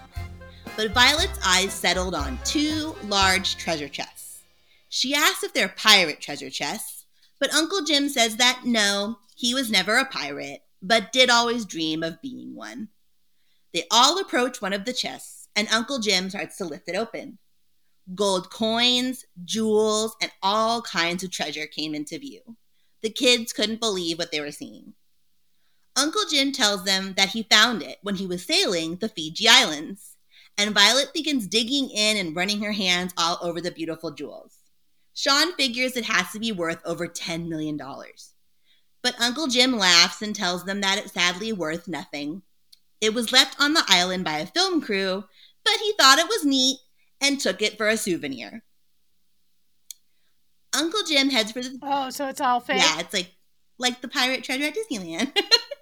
[0.79, 4.45] but Violet's eyes settled on two large treasure chests.
[4.89, 7.05] She asks if they're pirate treasure chests,
[7.41, 12.05] but Uncle Jim says that no, he was never a pirate, but did always dream
[12.05, 12.91] of being one.
[13.75, 17.39] They all approach one of the chests, and Uncle Jim starts to lift it open.
[18.15, 22.57] Gold coins, jewels, and all kinds of treasure came into view.
[23.03, 24.95] The kids couldn't believe what they were seeing.
[25.97, 30.08] Uncle Jim tells them that he found it when he was sailing the Fiji Islands,
[30.59, 34.59] and Violet begins digging in and running her hands all over the beautiful jewels.
[35.15, 37.81] Sean figures it has to be worth over $10 million.
[39.03, 42.43] But Uncle Jim laughs and tells them that it's sadly worth nothing.
[43.01, 45.25] It was left on the island by a film crew,
[45.65, 46.79] but he thought it was neat
[47.21, 48.65] and took it for a souvenir.
[50.75, 52.79] Uncle Jim heads for the Oh, so it's all fake.
[52.79, 53.33] yeah, it's like
[53.79, 55.33] like the pirate treasure at Disneyland.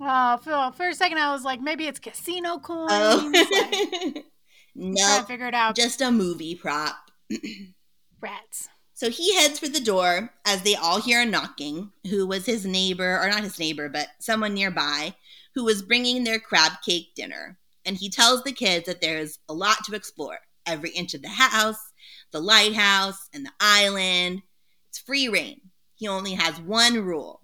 [0.00, 2.58] Oh, for, for a second I was like, maybe it's casino oh.
[2.58, 2.90] coins.
[2.92, 4.24] oh, Like,
[4.74, 5.76] no, figure it out.
[5.76, 6.96] just a movie prop.
[8.20, 8.68] Rats.
[8.94, 12.66] So he heads for the door as they all hear a knocking, who was his
[12.66, 15.14] neighbor, or not his neighbor, but someone nearby,
[15.54, 17.58] who was bringing their crab cake dinner.
[17.84, 21.28] And he tells the kids that there's a lot to explore every inch of the
[21.28, 21.92] house,
[22.32, 24.42] the lighthouse, and the island.
[24.88, 25.60] It's free rein.
[25.94, 27.40] He only has one rule.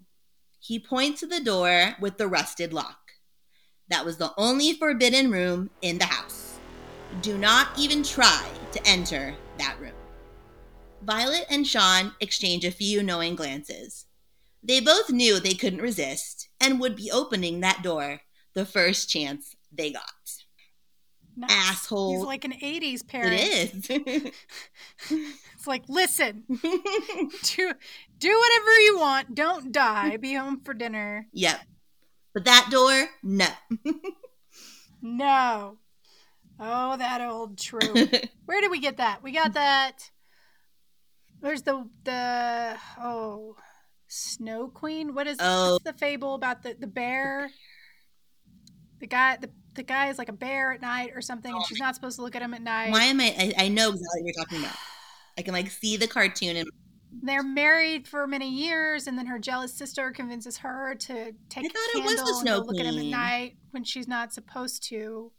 [0.65, 3.11] He points to the door with the rusted lock.
[3.87, 6.57] That was the only forbidden room in the house.
[7.21, 9.93] Do not even try to enter that room.
[11.03, 14.07] Violet and Sean exchange a few knowing glances.
[14.63, 18.21] They both knew they couldn't resist and would be opening that door
[18.55, 20.01] the first chance they got.
[21.37, 21.51] Nice.
[21.51, 22.17] Asshole.
[22.17, 23.33] He's like an 80s parent.
[23.87, 24.31] It is.
[25.65, 26.43] It's like, listen,
[27.43, 27.73] do,
[28.19, 29.35] do whatever you want.
[29.35, 30.17] Don't die.
[30.17, 31.27] Be home for dinner.
[31.33, 31.59] yep.
[32.33, 33.47] But that door, no.
[35.01, 35.77] No.
[36.59, 37.83] Oh, that old trope.
[38.45, 39.21] Where did we get that?
[39.21, 40.09] We got that.
[41.39, 43.55] Where's the the oh
[44.07, 45.13] Snow Queen.
[45.13, 45.77] What is Oh.
[45.83, 47.51] the fable about the the bear?
[48.99, 51.79] The guy the the guy is like a bear at night or something, and she's
[51.79, 51.85] oh.
[51.85, 52.91] not supposed to look at him at night.
[52.91, 53.65] Why am I, I?
[53.65, 54.75] I know exactly what you're talking about.
[55.37, 56.69] I can like see the cartoon and
[57.23, 61.67] They're married for many years, and then her jealous sister convinces her to take I
[61.67, 63.83] a thought it was the candle and Snow go look at him at night when
[63.83, 65.31] she's not supposed to.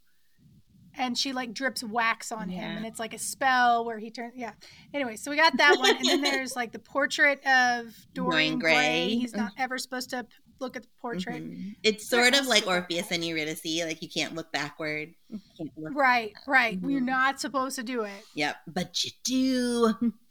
[0.98, 4.32] And she like drips wax on him, and it's like a spell where he turns.
[4.34, 4.52] Yeah.
[4.94, 8.72] Anyway, so we got that one, and then there's like the portrait of Dorian Gray.
[8.72, 9.08] Gray.
[9.10, 10.26] He's not ever supposed to
[10.58, 11.44] look at the portrait.
[11.44, 11.76] Mhm.
[11.82, 15.12] It's sort of like to be a Orpheus and Eurydice, like you can't look backward.
[15.58, 16.80] Can't look- Right, right.
[16.80, 17.04] We're Mhm.
[17.04, 18.24] not supposed to do it.
[18.34, 20.12] Yep, but you do.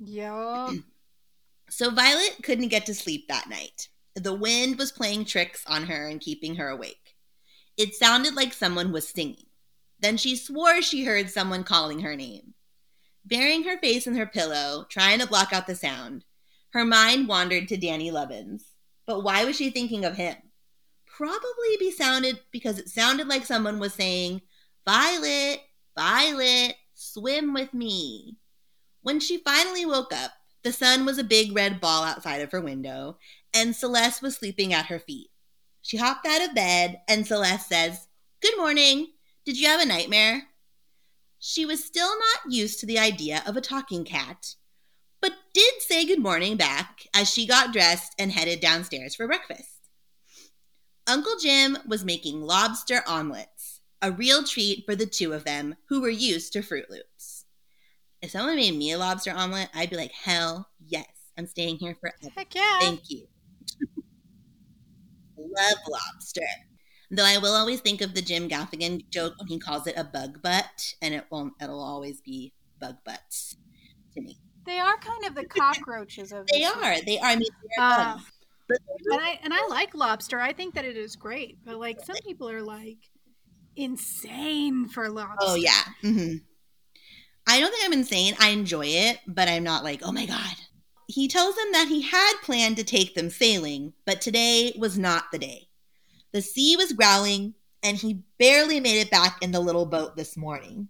[0.00, 0.74] Yup.
[1.68, 3.88] So Violet couldn't get to sleep that night.
[4.14, 7.16] The wind was playing tricks on her and keeping her awake.
[7.76, 9.46] It sounded like someone was singing.
[10.00, 12.54] Then she swore she heard someone calling her name.
[13.24, 16.24] Burying her face in her pillow, trying to block out the sound,
[16.70, 18.62] her mind wandered to Danny Lovins.
[19.06, 20.36] But why was she thinking of him?
[21.06, 24.42] Probably be sounded because it sounded like someone was saying,
[24.86, 25.60] Violet,
[25.96, 28.36] Violet, swim with me.
[29.06, 30.32] When she finally woke up,
[30.64, 33.18] the sun was a big red ball outside of her window,
[33.54, 35.28] and Celeste was sleeping at her feet.
[35.80, 38.08] She hopped out of bed, and Celeste says,
[38.42, 39.12] Good morning.
[39.44, 40.48] Did you have a nightmare?
[41.38, 44.56] She was still not used to the idea of a talking cat,
[45.20, 49.88] but did say good morning back as she got dressed and headed downstairs for breakfast.
[51.06, 56.00] Uncle Jim was making lobster omelets, a real treat for the two of them who
[56.00, 57.35] were used to Froot Loops.
[58.26, 61.06] If someone made me a lobster omelet, I'd be like, hell yes,
[61.38, 62.34] I'm staying here forever.
[62.36, 62.80] Heck yeah.
[62.80, 63.28] Thank you.
[65.38, 66.40] Love lobster.
[67.08, 70.02] Though I will always think of the Jim Gaffigan joke when he calls it a
[70.02, 71.52] bug butt, and it won't.
[71.62, 73.54] It'll always be bug butts
[74.14, 74.36] to me.
[74.64, 77.00] They are kind of the cockroaches of They are.
[77.02, 77.26] They are.
[77.26, 77.46] I mean,
[77.78, 78.18] Uh,
[78.68, 80.40] and I and I like lobster.
[80.40, 82.98] I think that it is great, but like some people are like
[83.76, 85.36] insane for lobster.
[85.42, 85.84] oh yeah.
[86.00, 86.38] hmm
[87.46, 88.34] I don't think I'm insane.
[88.40, 90.54] I enjoy it, but I'm not like, oh my god.
[91.06, 95.24] He tells them that he had planned to take them sailing, but today was not
[95.30, 95.68] the day.
[96.32, 100.36] The sea was growling, and he barely made it back in the little boat this
[100.36, 100.88] morning.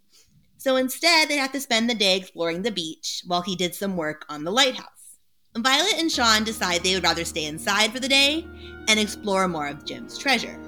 [0.56, 3.96] So instead, they had to spend the day exploring the beach while he did some
[3.96, 5.18] work on the lighthouse.
[5.54, 8.46] Violet and Sean decide they would rather stay inside for the day
[8.88, 10.58] and explore more of Jim's treasure.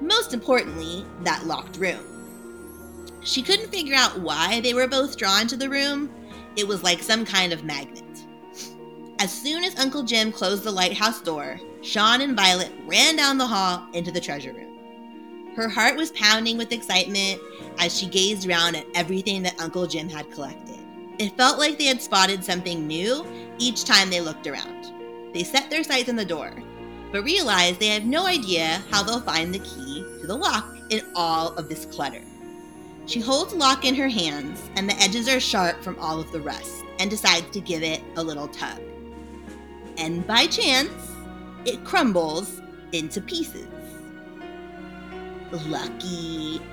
[0.00, 2.13] Most importantly, that locked room.
[3.24, 6.10] She couldn't figure out why they were both drawn to the room.
[6.56, 8.04] It was like some kind of magnet.
[9.18, 13.46] As soon as Uncle Jim closed the lighthouse door, Sean and Violet ran down the
[13.46, 15.54] hall into the treasure room.
[15.56, 17.40] Her heart was pounding with excitement
[17.78, 20.80] as she gazed around at everything that Uncle Jim had collected.
[21.18, 23.24] It felt like they had spotted something new
[23.58, 24.92] each time they looked around.
[25.32, 26.52] They set their sights on the door,
[27.10, 31.00] but realized they have no idea how they'll find the key to the lock in
[31.14, 32.20] all of this clutter.
[33.06, 36.40] She holds lock in her hands, and the edges are sharp from all of the
[36.40, 38.80] rust, and decides to give it a little tug.
[39.98, 41.12] And by chance,
[41.64, 42.60] it crumbles
[42.92, 43.68] into pieces.
[45.66, 46.60] Lucky.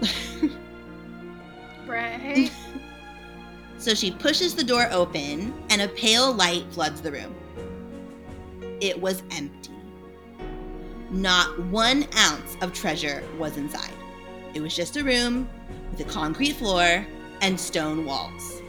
[1.88, 2.50] Right.
[3.78, 7.36] So she pushes the door open, and a pale light floods the room.
[8.80, 9.72] It was empty.
[11.10, 13.92] Not one ounce of treasure was inside.
[14.54, 15.50] It was just a room
[15.92, 17.06] with a concrete floor
[17.42, 18.62] and stone walls.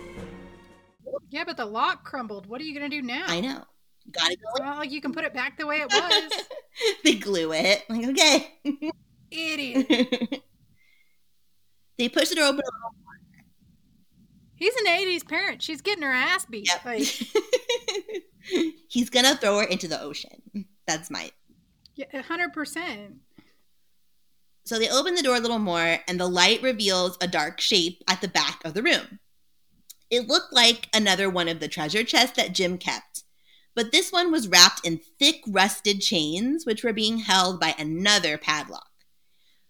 [1.31, 2.47] yeah, but the lock crumbled.
[2.47, 3.25] What are you gonna do now?
[3.27, 3.65] I know.
[4.11, 4.65] Gotta It's go.
[4.65, 6.33] not like you can put it back the way it was.
[7.05, 7.85] they glue it.
[7.89, 8.55] Like, okay.
[9.31, 9.87] Idiot.
[11.99, 12.61] they push the door open.
[14.57, 15.63] He's an '80s parent.
[15.63, 16.69] She's getting her ass beat.
[16.69, 16.85] Yep.
[16.85, 17.03] Like,
[18.89, 20.43] He's gonna throw her into the ocean.
[20.87, 21.31] That's my
[21.95, 23.17] yeah, hundred percent.
[24.65, 28.03] So they open the door a little more, and the light reveals a dark shape
[28.09, 29.19] at the back of the room.
[30.11, 33.25] It looked like another one of the treasure chests that Jim kept,
[33.75, 38.37] but this one was wrapped in thick, rusted chains, which were being held by another
[38.39, 38.89] padlock.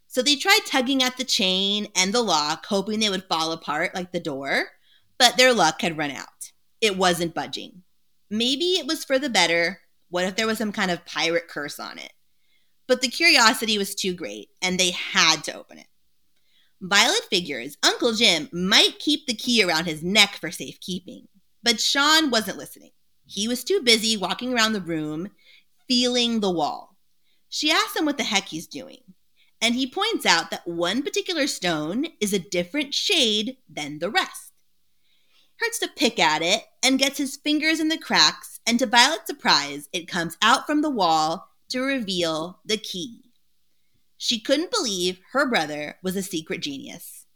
[0.09, 3.94] So they tried tugging at the chain and the lock, hoping they would fall apart
[3.94, 4.64] like the door,
[5.16, 6.52] but their luck had run out.
[6.81, 7.85] It wasn't budging.
[8.28, 9.81] Maybe it was for the better.
[10.11, 12.12] What if there was some kind of pirate curse on it?
[12.92, 15.87] But the curiosity was too great, and they had to open it.
[16.78, 21.28] Violet figures Uncle Jim might keep the key around his neck for safekeeping,
[21.62, 22.90] but Sean wasn't listening.
[23.24, 25.31] He was too busy walking around the room,
[25.88, 26.98] feeling the wall.
[27.48, 29.00] She asks him what the heck he's doing,
[29.58, 34.52] and he points out that one particular stone is a different shade than the rest.
[35.60, 39.29] Hurts to pick at it and gets his fingers in the cracks, and to Violet's
[39.29, 43.33] surprise, it comes out from the wall to reveal the key.
[44.16, 47.27] She couldn't believe her brother was a secret genius.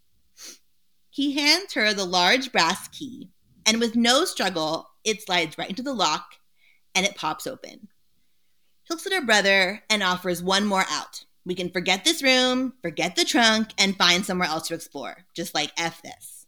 [1.11, 3.30] He hands her the large brass key,
[3.64, 6.34] and with no struggle, it slides right into the lock
[6.95, 7.89] and it pops open.
[8.84, 11.24] He looks at her brother and offers one more out.
[11.45, 15.55] We can forget this room, forget the trunk, and find somewhere else to explore, just
[15.55, 16.47] like F this.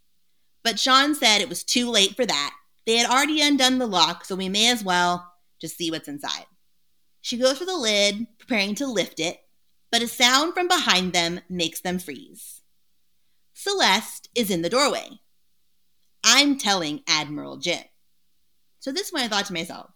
[0.65, 2.55] But Sean said it was too late for that.
[2.87, 6.47] They had already undone the lock, so we may as well just see what's inside.
[7.21, 9.39] She goes for the lid, preparing to lift it,
[9.91, 12.63] but a sound from behind them makes them freeze.
[13.55, 15.21] Celeste is in the doorway.
[16.25, 17.83] I'm telling Admiral Jim.
[18.79, 19.91] So this one I thought to myself,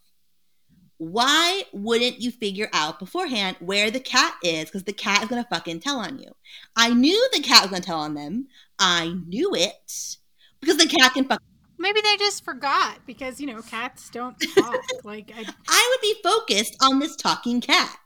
[0.99, 4.67] why wouldn't you figure out beforehand where the cat is?
[4.67, 6.31] Because the cat is gonna fucking tell on you.
[6.77, 8.47] I knew the cat was gonna tell on them.
[8.79, 10.17] I knew it
[10.61, 11.43] because the cat can fuck.
[11.83, 14.81] Maybe they just forgot because you know cats don't talk.
[15.03, 17.99] like I, I would be focused on this talking cat.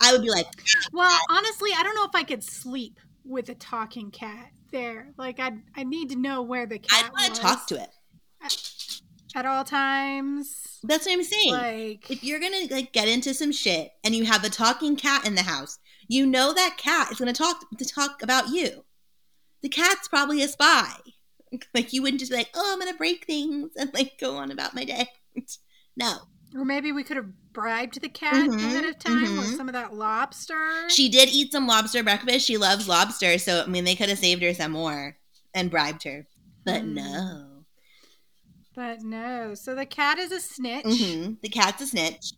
[0.00, 0.48] I would be like,
[0.92, 5.12] well, honestly, I don't know if I could sleep with a talking cat there.
[5.16, 7.04] Like I, I need to know where the cat.
[7.04, 9.00] I want to talk to it.
[9.36, 10.80] at all times.
[10.82, 11.52] That's what I'm saying.
[11.52, 15.24] Like if you're gonna like get into some shit and you have a talking cat
[15.24, 15.78] in the house,
[16.08, 18.84] you know that cat is gonna talk to talk about you.
[19.62, 20.94] The cat's probably a spy.
[21.74, 24.50] Like you wouldn't just be like, oh, I'm gonna break things and like go on
[24.50, 25.08] about my day.
[25.96, 26.18] no,
[26.54, 29.56] Or maybe we could have bribed the cat Mhm, ahead of time with mhm.
[29.56, 30.88] some of that lobster.
[30.90, 32.46] she did eat some lobster breakfast.
[32.46, 35.16] She loves lobster, so I mean they could have saved her some more
[35.54, 36.26] and bribed her,
[36.64, 36.94] but Mm.
[36.94, 37.64] no.
[38.74, 39.54] but no.
[39.54, 40.84] So the cat is a snitch.
[40.84, 42.32] hmm The cat's a snitch.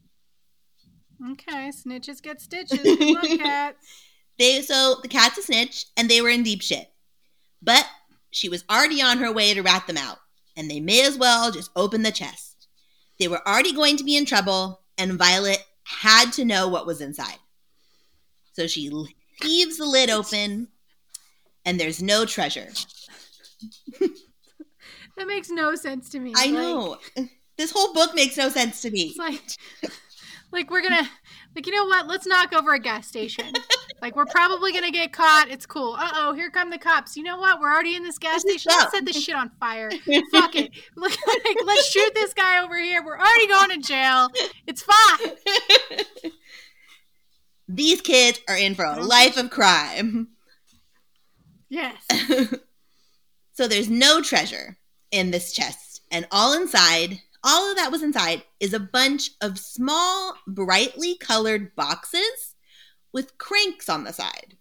[1.32, 2.94] Okay, snitches get stitches.
[2.94, 3.76] Good luck, cat.
[4.38, 6.90] They so the cat's a snitch, and they were in deep shit.
[7.62, 7.86] But
[8.30, 10.18] she was already on her way to rat them out,
[10.56, 12.68] and they may as well just open the chest.
[13.18, 17.00] They were already going to be in trouble, and Violet had to know what was
[17.00, 17.38] inside.
[18.52, 18.90] So she
[19.42, 20.68] leaves the lid open,
[21.64, 22.68] and there's no treasure.
[25.16, 26.32] That makes no sense to me.
[26.34, 26.96] I Like, know.
[27.58, 29.12] This whole book makes no sense to me.
[29.14, 29.92] It's like,
[30.50, 31.06] like we're gonna,
[31.54, 32.06] like you know what?
[32.06, 33.52] Let's knock over a gas station.
[34.02, 35.48] like we're probably gonna get caught.
[35.50, 35.96] It's cool.
[35.98, 37.16] Uh oh, here come the cops.
[37.16, 37.60] You know what?
[37.60, 38.72] We're already in this gas station.
[38.76, 39.90] Let's set this shit on fire.
[40.30, 40.70] Fuck it.
[40.96, 43.04] Look, like, let's shoot this guy over here.
[43.04, 44.28] We're already going to jail.
[44.66, 45.30] It's fine.
[47.68, 50.28] These kids are in for a life of crime.
[51.68, 52.04] Yes.
[53.52, 54.76] so there's no treasure
[55.12, 59.58] in this chest, and all inside, all of that was inside, is a bunch of
[59.58, 62.54] small, brightly colored boxes
[63.12, 64.56] with cranks on the side,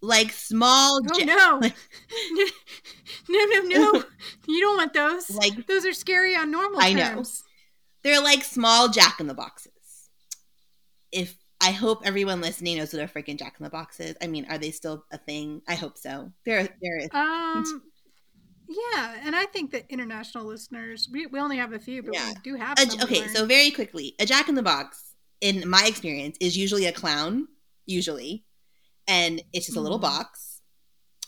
[0.00, 1.00] like small.
[1.12, 1.60] Oh no.
[3.28, 4.04] no, no, no.
[4.48, 5.30] You don't want those.
[5.30, 7.22] Like- those are scary on normal I know.
[8.02, 9.72] They're like small Jack in the Boxes.
[11.12, 14.16] If I hope everyone listening knows what a freaking Jack in the Box is.
[14.22, 15.60] I mean, are they still a thing?
[15.68, 16.32] I hope so.
[16.46, 17.82] They're they're Um.
[18.70, 22.28] Yeah, and I think that international listeners, we, we only have a few, but Yeah.
[22.28, 22.78] we do have.
[22.78, 26.86] A- okay, so very quickly, a Jack in the Box, in my experience, is usually
[26.86, 27.48] a clown,
[27.86, 28.44] usually,
[29.08, 30.02] and it's just a little Mhm.
[30.02, 30.60] box,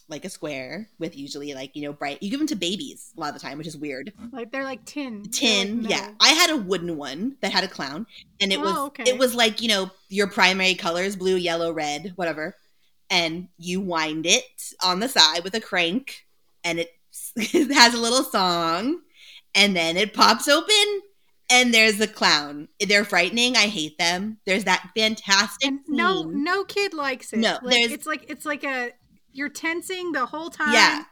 [0.08, 2.22] like a square, with usually like you know bright.
[2.22, 4.12] You give them to babies a lot of the time, which is weird.
[4.30, 5.24] like they're like tin.
[5.30, 6.12] Tin, like yeah.
[6.20, 8.06] I had a wooden one that had a clown,
[8.40, 9.04] and it was Oh, okay.
[9.06, 12.56] it was like you know your primary colors: blue, yellow, red, whatever.
[13.10, 16.24] And you wind it on the side with a crank,
[16.64, 16.90] and it
[17.36, 19.00] has a little song,
[19.54, 21.00] and then it pops open,
[21.50, 22.68] and there's the clown.
[22.80, 23.56] They're frightening.
[23.56, 24.38] I hate them.
[24.46, 26.44] There's that fantastic And no, scene.
[26.44, 27.38] no kid likes it.
[27.40, 28.90] No, like, there's- it's like it's like a
[29.32, 30.74] you're tensing the whole time.
[30.74, 31.04] Yeah.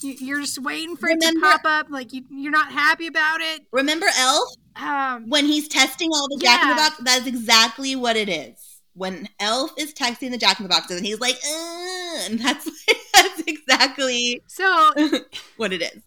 [0.00, 1.86] You, you're just waiting for it to pop up.
[1.90, 3.62] Like you, you're not happy about it.
[3.72, 6.88] Remember Elf Um, when he's testing all the Jack in the Yeah.
[6.88, 7.00] Box?
[7.02, 8.80] That's exactly what it is.
[8.94, 12.64] When Elf is texting the Jack in the Boxes, and he's like, and that's
[13.14, 14.42] that's exactly.
[14.46, 14.92] So
[15.56, 16.02] what it is.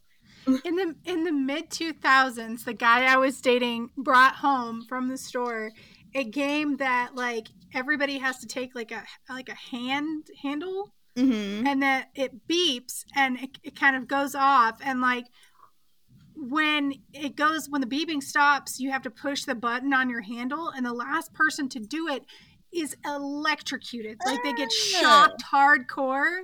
[0.65, 5.17] in the in the mid 2000s the guy i was dating brought home from the
[5.17, 5.69] store
[6.15, 10.93] a game that like everybody has to take like a like a hand handle.
[11.17, 14.79] Hmm and that it beeps and it, it kind of goes off.
[14.81, 15.25] And like
[16.35, 20.21] when it goes when the beeping stops you have to push the button on your
[20.21, 20.69] handle.
[20.69, 22.23] And the last person to do it
[22.73, 24.17] is electrocuted.
[24.25, 24.99] Like they get Ah.
[25.01, 26.39] shocked hardcore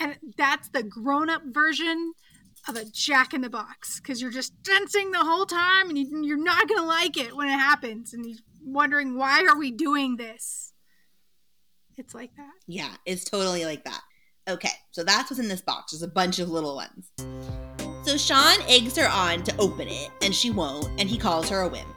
[0.00, 2.12] and that's the grown-up version
[2.68, 6.22] of a jack in the box because you're just tensing the whole time and you,
[6.22, 10.16] you're not gonna like it when it happens and you're wondering why are we doing
[10.16, 10.72] this
[11.98, 14.00] it's like that Yeah, it's totally like that.
[14.48, 15.92] Okay, so that's what's in this box.
[15.92, 17.10] There's a bunch of little ones.
[18.06, 21.62] So Sean eggs her on to open it, and she won't, and he calls her
[21.62, 21.88] a wimp.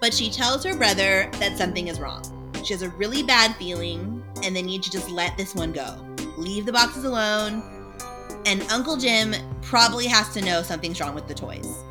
[0.00, 2.22] But she tells her brother that something is wrong.
[2.64, 6.15] She has a really bad feeling, and they need to just let this one go.
[6.36, 7.62] Leave the boxes alone,
[8.44, 11.82] and Uncle Jim probably has to know something's wrong with the toys.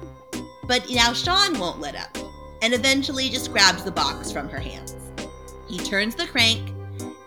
[0.68, 2.18] But now Sean won't let up,
[2.62, 4.96] and eventually just grabs the box from her hands.
[5.68, 6.72] He turns the crank,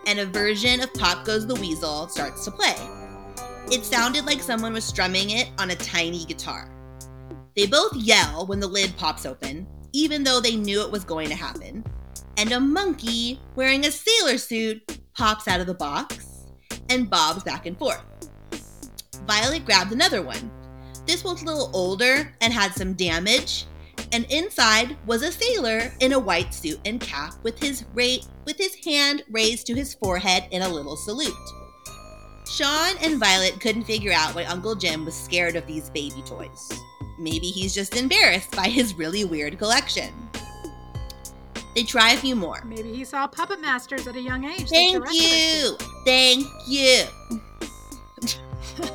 [0.07, 2.75] and a version of Pop Goes the Weasel starts to play.
[3.71, 6.71] It sounded like someone was strumming it on a tiny guitar.
[7.55, 11.29] They both yell when the lid pops open, even though they knew it was going
[11.29, 11.83] to happen.
[12.39, 16.28] and a monkey wearing a sailor suit pops out of the box
[16.89, 18.01] and bobs back and forth.
[19.27, 20.51] Violet grabbed another one.
[21.05, 23.65] This one's a little older and had some damage,
[24.11, 28.57] and inside was a sailor in a white suit and cap with his ra- with
[28.57, 31.33] his hand raised to his forehead in a little salute.
[32.49, 36.71] Sean and Violet couldn't figure out why Uncle Jim was scared of these baby toys.
[37.19, 40.11] Maybe he's just embarrassed by his really weird collection.
[41.75, 42.63] They try a few more.
[42.65, 44.69] Maybe he saw puppet masters at a young age.
[44.69, 45.77] Thank rest of us you.
[46.05, 47.03] Thank you.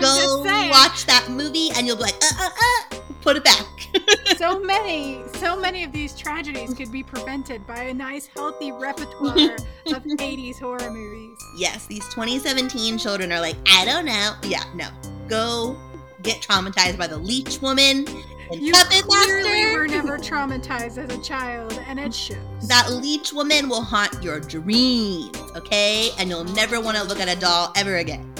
[0.00, 3.66] Go watch that movie and you'll be like, uh, uh, uh, put it back.
[4.36, 9.56] so many, so many of these tragedies could be prevented by a nice, healthy repertoire
[9.86, 11.38] of 80s horror movies.
[11.56, 14.34] yes, these 2017 children are like, I don't know.
[14.42, 14.88] Yeah, no.
[15.28, 15.76] Go
[16.22, 18.06] get traumatized by the leech woman
[18.50, 19.78] and You puppet clearly master.
[19.78, 22.38] were never traumatized as a child, and it shows.
[22.68, 26.10] that leech woman will haunt your dreams, okay?
[26.18, 28.32] And you'll never want to look at a doll ever again.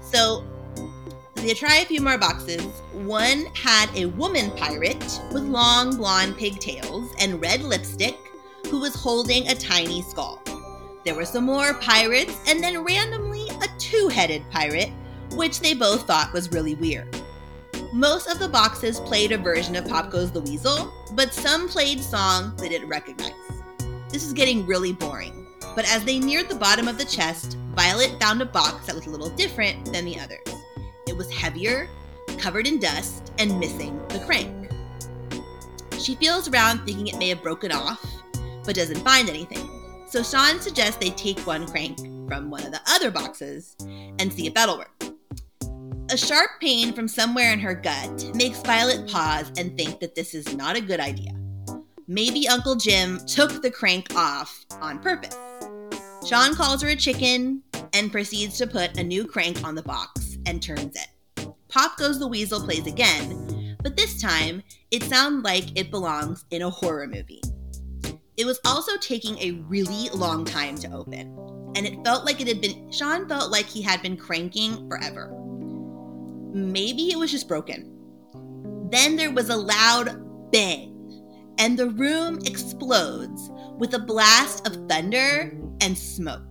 [0.00, 0.44] So
[1.36, 2.62] they try a few more boxes.
[2.92, 8.16] One had a woman pirate with long blonde pigtails and red lipstick
[8.68, 10.40] who was holding a tiny skull.
[11.04, 14.90] There were some more pirates, and then randomly a two headed pirate,
[15.32, 17.08] which they both thought was really weird.
[17.92, 22.00] Most of the boxes played a version of Pop Goes the Weasel, but some played
[22.00, 23.34] songs they didn't recognize.
[24.08, 28.18] This is getting really boring, but as they neared the bottom of the chest, Violet
[28.18, 30.38] found a box that was a little different than the others.
[31.06, 31.86] It was heavier,
[32.38, 34.70] covered in dust, and missing the crank.
[35.98, 38.02] She feels around thinking it may have broken off,
[38.64, 39.68] but doesn't find anything.
[40.08, 43.76] So Sean suggests they take one crank from one of the other boxes
[44.18, 45.12] and see if that'll work.
[46.12, 50.34] A sharp pain from somewhere in her gut makes Violet pause and think that this
[50.34, 51.32] is not a good idea.
[52.06, 55.34] Maybe Uncle Jim took the crank off on purpose.
[56.28, 57.62] Sean calls her a chicken
[57.94, 61.48] and proceeds to put a new crank on the box and turns it.
[61.70, 66.60] Pop Goes the Weasel plays again, but this time it sounds like it belongs in
[66.60, 67.40] a horror movie.
[68.36, 71.34] It was also taking a really long time to open,
[71.74, 75.38] and it felt like it had been, Sean felt like he had been cranking forever.
[76.52, 77.88] Maybe it was just broken.
[78.90, 85.58] Then there was a loud bang, and the room explodes with a blast of thunder
[85.80, 86.42] and smoke.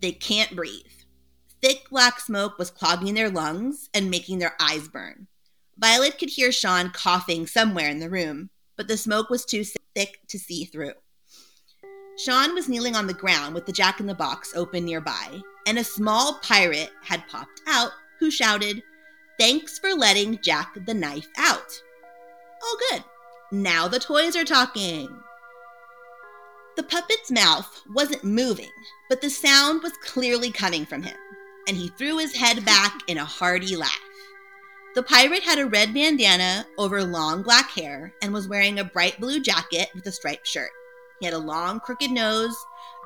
[0.00, 0.86] They can't breathe.
[1.60, 5.26] Thick black smoke was clogging their lungs and making their eyes burn.
[5.76, 10.20] Violet could hear Sean coughing somewhere in the room, but the smoke was too thick
[10.28, 10.94] to see through.
[12.18, 15.78] Sean was kneeling on the ground with the jack in the box open nearby, and
[15.78, 18.82] a small pirate had popped out who shouted,
[19.38, 21.80] Thanks for letting Jack the knife out.
[22.60, 23.04] Oh, good.
[23.52, 25.08] Now the toys are talking.
[26.76, 28.70] The puppet's mouth wasn't moving,
[29.08, 31.16] but the sound was clearly coming from him,
[31.68, 34.00] and he threw his head back in a hearty laugh.
[34.96, 39.20] The pirate had a red bandana over long black hair and was wearing a bright
[39.20, 40.70] blue jacket with a striped shirt.
[41.20, 42.56] He had a long, crooked nose,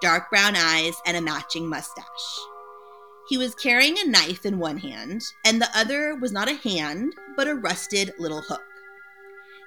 [0.00, 2.04] dark brown eyes, and a matching mustache.
[3.28, 7.14] He was carrying a knife in one hand, and the other was not a hand,
[7.36, 8.62] but a rusted little hook.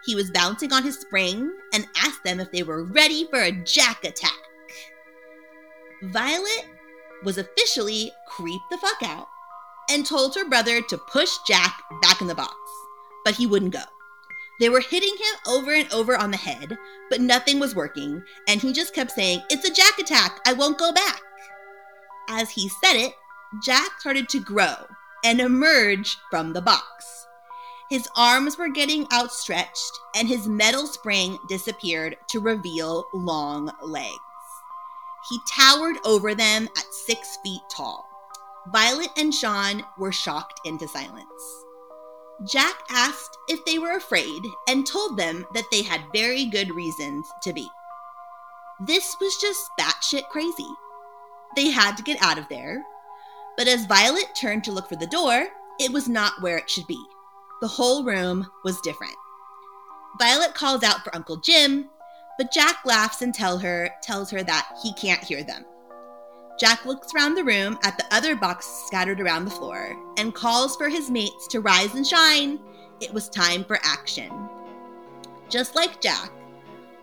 [0.05, 3.51] He was bouncing on his spring and asked them if they were ready for a
[3.51, 4.33] jack attack.
[6.03, 6.65] Violet
[7.23, 9.27] was officially creeped the fuck out
[9.89, 12.55] and told her brother to push Jack back in the box,
[13.23, 13.83] but he wouldn't go.
[14.59, 16.77] They were hitting him over and over on the head,
[17.09, 20.77] but nothing was working, and he just kept saying, It's a Jack attack, I won't
[20.77, 21.21] go back.
[22.29, 23.13] As he said it,
[23.63, 24.75] Jack started to grow
[25.23, 27.27] and emerge from the box.
[27.89, 34.17] His arms were getting outstretched, and his metal spring disappeared to reveal long legs.
[35.29, 38.07] He towered over them at six feet tall.
[38.71, 41.64] Violet and Sean were shocked into silence.
[42.43, 47.27] Jack asked if they were afraid and told them that they had very good reasons
[47.43, 47.67] to be.
[48.81, 50.67] This was just batshit crazy.
[51.55, 52.83] They had to get out of there,
[53.57, 55.47] but as Violet turned to look for the door,
[55.79, 57.01] it was not where it should be.
[57.61, 59.15] The whole room was different.
[60.19, 61.89] Violet calls out for Uncle Jim,
[62.37, 65.65] but Jack laughs and tell her tells her that he can't hear them.
[66.57, 70.75] Jack looks around the room at the other boxes scattered around the floor and calls
[70.77, 72.59] for his mates to rise and shine.
[73.01, 74.31] It was time for action.
[75.49, 76.31] Just like Jack,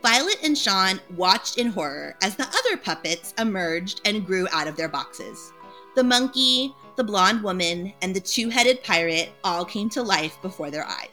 [0.03, 4.77] Violet and Sean watched in horror as the other puppets emerged and grew out of
[4.77, 5.53] their boxes.
[5.95, 10.71] The monkey, the blonde woman, and the two headed pirate all came to life before
[10.71, 11.09] their eyes.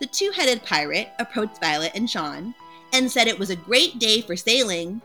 [0.00, 2.54] The two headed pirate approached Violet and Sean
[2.92, 5.00] and said it was a great day for sailing,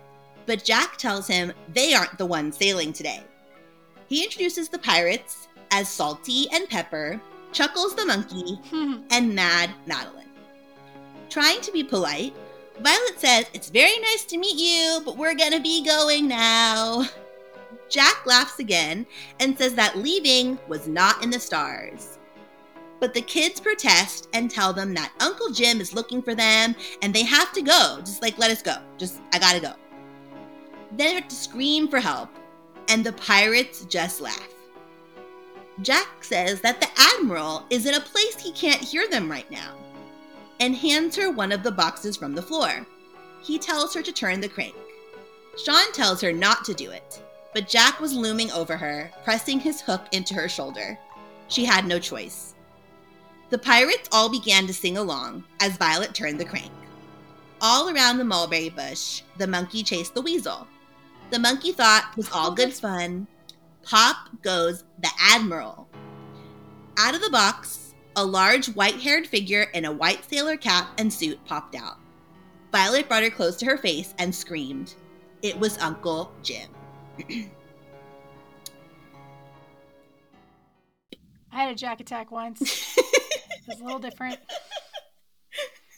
[0.46, 3.24] but Jack tells him they aren't the ones sailing today.
[4.08, 7.20] He introduces the pirates as Salty and Pepper,
[7.52, 8.60] Chuckles the monkey,
[9.12, 10.30] and Mad Madeline.
[11.30, 12.34] Trying to be polite,
[12.82, 17.08] Violet says, It's very nice to meet you, but we're gonna be going now.
[17.89, 19.06] Jack laughs again
[19.39, 22.18] and says that leaving was not in the stars.
[23.00, 27.14] But the kids protest and tell them that Uncle Jim is looking for them and
[27.14, 28.00] they have to go.
[28.00, 28.76] Just like, let us go.
[28.98, 29.74] Just, I gotta go.
[30.96, 32.30] Then have to scream for help,
[32.88, 34.50] and the pirates just laugh.
[35.82, 39.76] Jack says that the Admiral is in a place he can't hear them right now
[40.60, 42.86] and hands her one of the boxes from the floor.
[43.41, 44.76] He tells her to turn the crank.
[45.64, 47.22] Sean tells her not to do it,
[47.54, 50.98] but Jack was looming over her, pressing his hook into her shoulder.
[51.48, 52.56] She had no choice.
[53.50, 56.72] The pirates all began to sing along as Violet turned the crank.
[57.62, 60.68] All around the mulberry bush, the monkey chased the weasel.
[61.32, 63.28] The monkey thought it was all good fun.
[63.84, 65.88] Pop goes the Admiral.
[66.97, 71.11] Out of the box, a large white haired figure in a white sailor cap and
[71.11, 71.97] suit popped out.
[72.71, 74.95] Violet brought her close to her face and screamed.
[75.41, 76.69] It was Uncle Jim.
[81.51, 82.61] I had a Jack attack once.
[82.97, 84.39] it was a little different.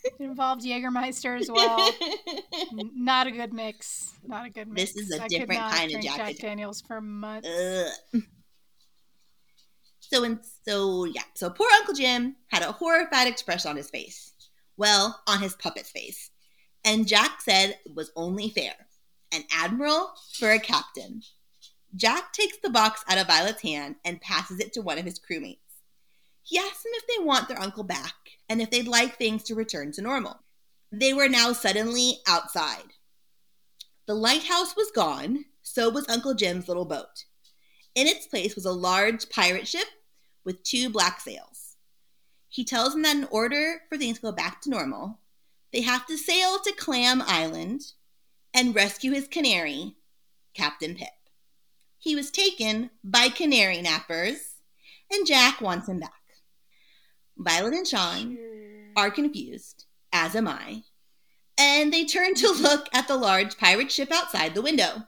[0.08, 1.92] It involved Jägermeister as well.
[2.74, 4.14] Not a good mix.
[4.26, 4.94] Not a good mix.
[4.94, 6.38] This is a I different kind of Jack Jack.
[6.38, 7.48] Daniels for months.
[7.48, 8.22] Ugh.
[10.00, 11.24] So and so yeah.
[11.36, 14.34] So poor Uncle Jim had a horrified expression on his face.
[14.78, 16.30] Well, on his puppet's face.
[16.86, 18.74] And Jack said it was only fair.
[19.34, 21.22] An admiral for a captain.
[21.96, 25.20] Jack takes the box out of Violet's hand and passes it to one of his
[25.20, 25.58] crewmates.
[26.44, 28.14] He asks them if they want their uncle back
[28.50, 30.40] and if they'd like things to return to normal.
[30.92, 32.94] They were now suddenly outside.
[34.06, 37.26] The lighthouse was gone, so was Uncle Jim's little boat.
[37.94, 39.88] In its place was a large pirate ship
[40.46, 41.76] with two black sails.
[42.48, 45.20] He tells them that in order for things to go back to normal,
[45.74, 47.82] they have to sail to Clam Island
[48.54, 49.96] and rescue his canary,
[50.54, 51.10] Captain Pip.
[52.00, 54.38] He was taken by canary nappers,
[55.12, 56.12] and Jack wants him back.
[57.38, 58.92] Violet and Sean Sure.
[58.96, 60.84] are confused, as am I,
[61.58, 65.04] and they turn to look at the large pirate ship outside the window.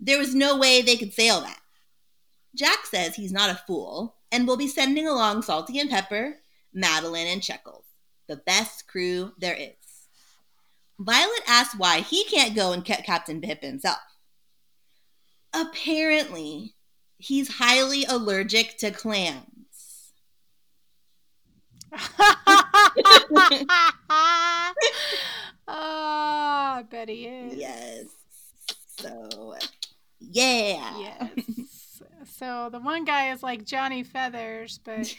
[0.00, 1.60] There was no way they could sail that.
[2.54, 6.36] Jack says he's not a fool and will be sending along Salty and Pepper,
[6.72, 7.84] Madeline, and Chuckles,
[8.28, 9.72] the best crew there is.
[10.98, 13.98] Violet asks why he can't go and get Captain Pip himself.
[15.52, 16.74] Apparently,
[17.18, 19.55] he's highly allergic to clams.
[21.92, 22.00] Oh,
[25.68, 27.56] I bet he is.
[27.56, 28.04] Yes.
[28.98, 29.54] So,
[30.20, 30.98] yeah.
[30.98, 32.02] Yes.
[32.36, 35.14] So the one guy is like Johnny Feathers, but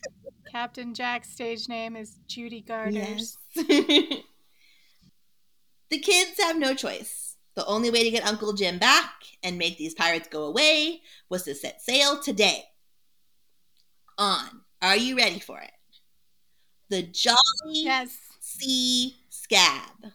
[0.50, 3.36] Captain Jack's stage name is Judy Garders.
[3.54, 3.66] Yes.
[5.90, 7.36] the kids have no choice.
[7.54, 9.12] The only way to get Uncle Jim back
[9.42, 12.64] and make these pirates go away was to set sail today.
[14.18, 14.62] On.
[14.82, 15.70] Are you ready for it?
[16.88, 17.36] The Jolly
[17.72, 18.16] Yes.
[18.40, 20.12] Sea Scab.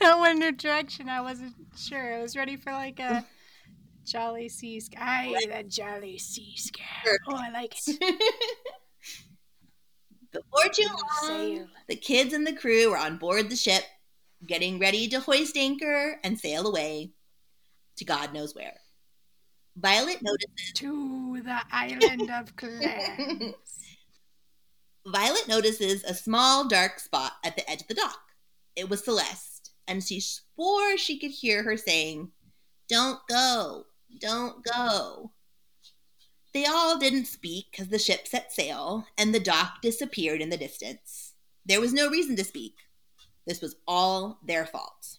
[0.00, 2.14] that went in a direction I wasn't sure.
[2.16, 3.24] I was ready for like a
[4.04, 5.34] jolly sea sky.
[5.48, 6.82] The jolly sea sky.
[7.28, 7.98] Oh, I like it.
[10.32, 11.66] Before too long, Sail.
[11.88, 13.84] the kids and the crew were on board the ship,
[14.44, 17.12] getting ready to hoist anchor and sail away
[17.96, 18.74] to God knows where.
[19.76, 23.54] Violet notices To the island of clams.
[25.06, 28.20] Violet notices a small dark spot at the edge of the dock.
[28.76, 32.30] It was Celeste, and she swore she could hear her saying,
[32.88, 33.86] Don't go,
[34.20, 35.32] don't go.
[36.54, 40.56] They all didn't speak because the ship set sail and the dock disappeared in the
[40.56, 41.34] distance.
[41.66, 42.76] There was no reason to speak.
[43.44, 45.18] This was all their fault.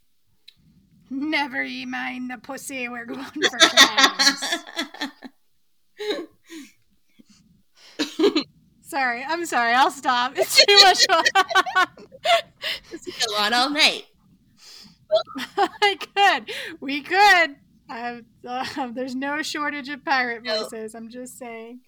[1.09, 2.89] Never ye mind the pussy.
[2.89, 4.43] We're going for clams.
[8.81, 9.23] sorry.
[9.27, 9.73] I'm sorry.
[9.73, 10.33] I'll stop.
[10.37, 11.23] It's too much fun.
[12.91, 14.05] Could go on all night.
[15.57, 16.51] I could.
[16.81, 17.55] We could.
[17.89, 18.21] Uh,
[18.93, 20.63] there's no shortage of pirate No.
[20.63, 20.95] voices.
[20.95, 21.81] I'm just saying.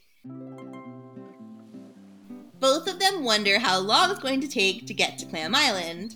[2.59, 6.15] Both of them wonder how long it's going to take to get to Clam Island.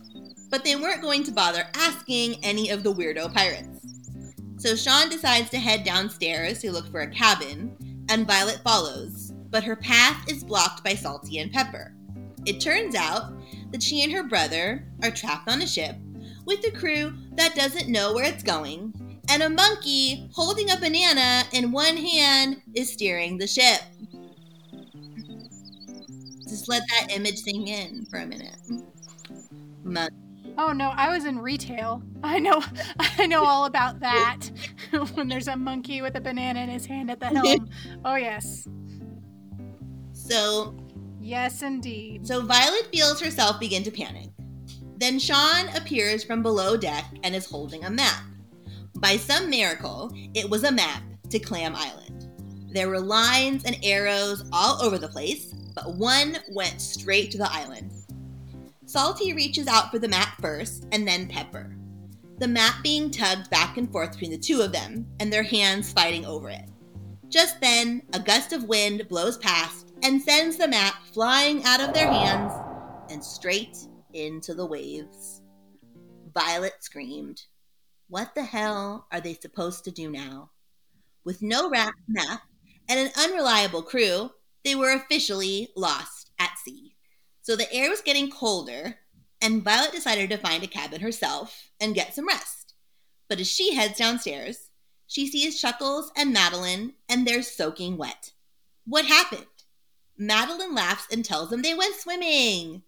[0.51, 3.87] But they weren't going to bother asking any of the weirdo pirates.
[4.57, 7.75] So Sean decides to head downstairs to look for a cabin,
[8.09, 11.95] and Violet follows, but her path is blocked by Salty and Pepper.
[12.45, 13.33] It turns out
[13.71, 15.95] that she and her brother are trapped on a ship
[16.45, 18.93] with a crew that doesn't know where it's going,
[19.29, 23.81] and a monkey holding a banana in one hand is steering the ship.
[26.43, 28.57] Just let that image sink in for a minute.
[29.83, 30.30] Monkey.
[30.57, 32.01] Oh no, I was in retail.
[32.23, 32.61] I know
[32.99, 34.49] I know all about that.
[35.13, 37.69] when there's a monkey with a banana in his hand at the helm.
[38.05, 38.67] oh yes.
[40.13, 40.75] So
[41.19, 42.25] Yes indeed.
[42.25, 44.29] So Violet feels herself begin to panic.
[44.97, 48.23] Then Sean appears from below deck and is holding a map.
[48.95, 52.29] By some miracle, it was a map to Clam Island.
[52.73, 57.51] There were lines and arrows all over the place, but one went straight to the
[57.51, 57.93] island.
[58.91, 61.77] Salty reaches out for the map first, and then Pepper.
[62.39, 65.93] The map being tugged back and forth between the two of them, and their hands
[65.93, 66.67] fighting over it.
[67.29, 71.93] Just then, a gust of wind blows past and sends the map flying out of
[71.93, 72.51] their hands
[73.09, 73.77] and straight
[74.13, 75.41] into the waves.
[76.33, 77.43] Violet screamed.
[78.09, 80.51] What the hell are they supposed to do now?
[81.23, 84.31] With no map and an unreliable crew,
[84.65, 86.90] they were officially lost at sea.
[87.41, 88.97] So the air was getting colder,
[89.41, 92.73] and Violet decided to find a cabin herself and get some rest.
[93.27, 94.69] But as she heads downstairs,
[95.07, 98.31] she sees Chuckles and Madeline, and they're soaking wet.
[98.85, 99.45] What happened?
[100.17, 102.83] Madeline laughs and tells them they went swimming.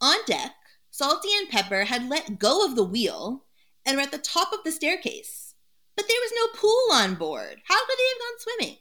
[0.00, 0.54] On deck,
[0.90, 3.44] Salty and Pepper had let go of the wheel
[3.84, 5.54] and were at the top of the staircase.
[5.96, 7.60] But there was no pool on board.
[7.64, 8.76] How could they have gone swimming?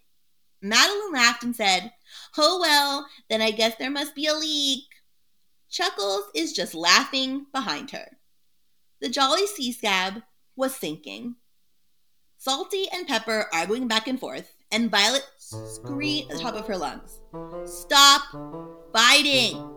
[0.62, 1.92] Madeline laughed and said,
[2.38, 4.84] Oh well, then I guess there must be a leak.
[5.70, 8.18] Chuckles is just laughing behind her.
[9.02, 10.24] The Jolly Sea Scab
[10.56, 11.36] was sinking.
[12.38, 16.78] Salty and Pepper arguing back and forth, and Violet screamed at the top of her
[16.78, 17.20] lungs,
[17.66, 18.22] Stop
[18.94, 19.72] fighting!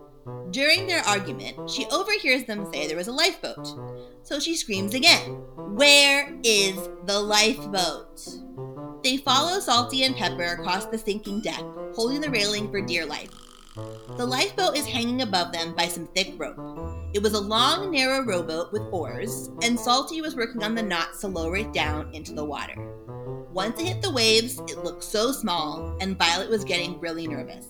[0.51, 3.67] During their argument, she overhears them say there was a lifeboat.
[4.23, 5.25] So she screams again,
[5.75, 6.75] Where is
[7.05, 8.21] the lifeboat?
[9.03, 11.61] They follow Salty and Pepper across the sinking deck,
[11.93, 13.29] holding the railing for dear life.
[14.17, 16.57] The lifeboat is hanging above them by some thick rope.
[17.13, 21.21] It was a long, narrow rowboat with oars, and Salty was working on the knots
[21.21, 22.75] to lower it down into the water.
[23.53, 27.67] Once it hit the waves, it looked so small, and Violet was getting really nervous.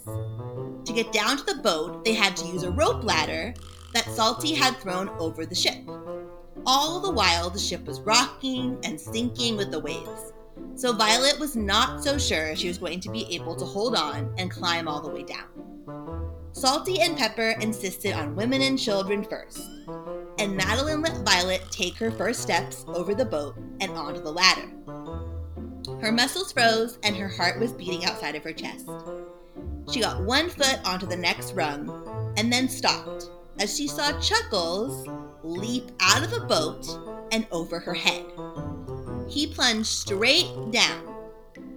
[0.85, 3.53] To get down to the boat, they had to use a rope ladder
[3.93, 5.77] that Salty had thrown over the ship.
[6.65, 10.33] All the while, the ship was rocking and sinking with the waves.
[10.75, 14.33] So Violet was not so sure she was going to be able to hold on
[14.37, 15.47] and climb all the way down.
[16.51, 19.61] Salty and Pepper insisted on women and children first,
[20.39, 24.69] and Madeline let Violet take her first steps over the boat and onto the ladder.
[26.01, 28.89] Her muscles froze and her heart was beating outside of her chest.
[29.91, 33.29] She got one foot onto the next rung and then stopped
[33.59, 35.07] as she saw Chuckles
[35.43, 36.87] leap out of the boat
[37.31, 38.25] and over her head.
[39.29, 41.15] He plunged straight down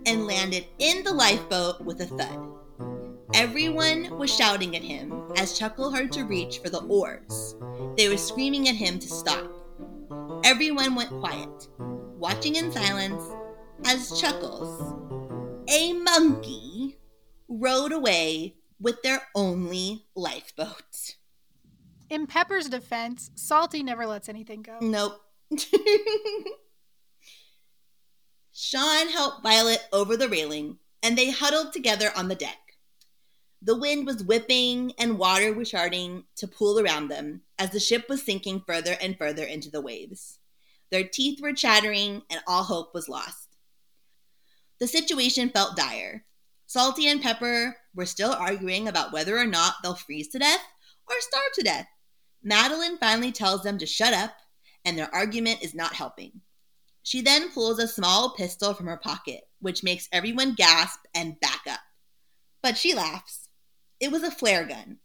[0.07, 2.49] and landed in the lifeboat with a thud.
[3.35, 7.55] Everyone was shouting at him as Chuckle hurried to reach for the oars.
[7.97, 9.51] They were screaming at him to stop.
[10.45, 13.23] Everyone went quiet, watching in silence
[13.85, 14.95] as Chuckles,
[15.69, 16.99] a monkey,
[17.49, 21.17] rowed away with their only lifeboat.
[22.11, 24.79] In Pepper's defense, Salty never lets anything go.
[24.81, 25.21] Nope.
[28.55, 32.59] Sean helped Violet over the railing, and they huddled together on the deck.
[33.63, 38.09] The wind was whipping and water was starting to pool around them as the ship
[38.09, 40.39] was sinking further and further into the waves.
[40.91, 43.57] Their teeth were chattering and all hope was lost.
[44.81, 46.25] The situation felt dire.
[46.67, 50.65] Salty and Pepper were still arguing about whether or not they'll freeze to death
[51.09, 51.87] or starve to death.
[52.43, 54.33] Madeline finally tells them to shut up,
[54.85, 56.41] and their argument is not helping.
[57.03, 61.63] She then pulls a small pistol from her pocket, which makes everyone gasp and back
[61.69, 61.81] up.
[62.63, 63.49] But she laughs.
[63.99, 64.99] It was a flare gun,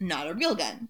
[0.00, 0.88] not a real gun.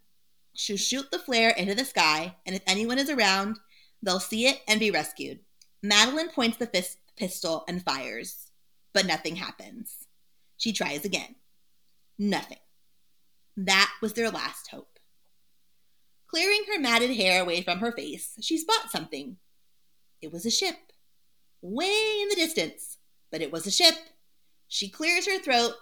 [0.55, 3.59] She'll shoot the flare into the sky, and if anyone is around,
[4.03, 5.41] they'll see it and be rescued.
[5.83, 8.51] Madeline points the fist, pistol and fires,
[8.93, 10.07] but nothing happens.
[10.57, 11.35] She tries again.
[12.19, 12.59] Nothing.
[13.57, 14.99] That was their last hope.
[16.29, 19.37] Clearing her matted hair away from her face, she spots something.
[20.25, 20.77] It was a ship.
[21.61, 22.97] Way in the distance,
[23.31, 23.95] but it was a ship.
[24.69, 25.75] She clears her throat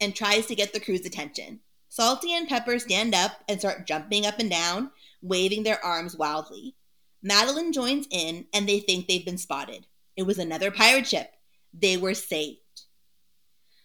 [0.00, 1.58] and tries to get the crew's attention.
[1.88, 6.76] Salty and Pepper stand up and start jumping up and down, waving their arms wildly.
[7.24, 9.88] Madeline joins in, and they think they've been spotted.
[10.16, 11.32] It was another pirate ship.
[11.74, 12.60] They were saved.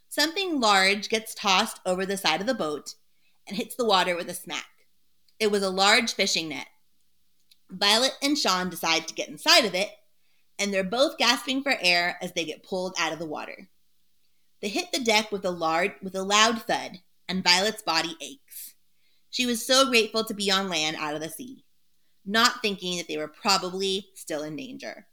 [0.09, 2.93] Something large gets tossed over the side of the boat
[3.47, 4.85] and hits the water with a smack.
[5.39, 6.67] It was a large fishing net.
[7.71, 9.89] Violet and Sean decide to get inside of it,
[10.63, 13.67] and they're both gasping for air as they get pulled out of the water.
[14.61, 15.51] They hit the deck with a
[16.01, 18.75] with a loud thud, and Violet's body aches.
[19.29, 21.65] She was so grateful to be on land out of the sea,
[22.25, 25.05] not thinking that they were probably still in danger.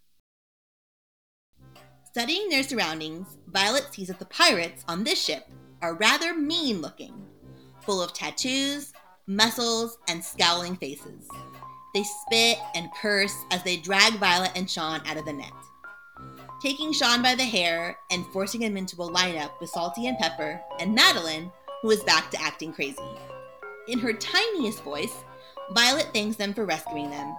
[2.04, 5.48] Studying their surroundings, Violet sees that the pirates on this ship
[5.82, 7.26] are rather mean looking,
[7.80, 8.92] full of tattoos,
[9.26, 11.28] muscles, and scowling faces.
[11.92, 15.52] They spit and curse as they drag Violet and Sean out of the net.
[16.62, 20.60] Taking Sean by the hair and forcing him into a lineup with Salty and Pepper
[20.78, 21.50] and Madeline,
[21.82, 23.02] who is back to acting crazy.
[23.88, 25.24] In her tiniest voice,
[25.72, 27.34] Violet thanks them for rescuing them,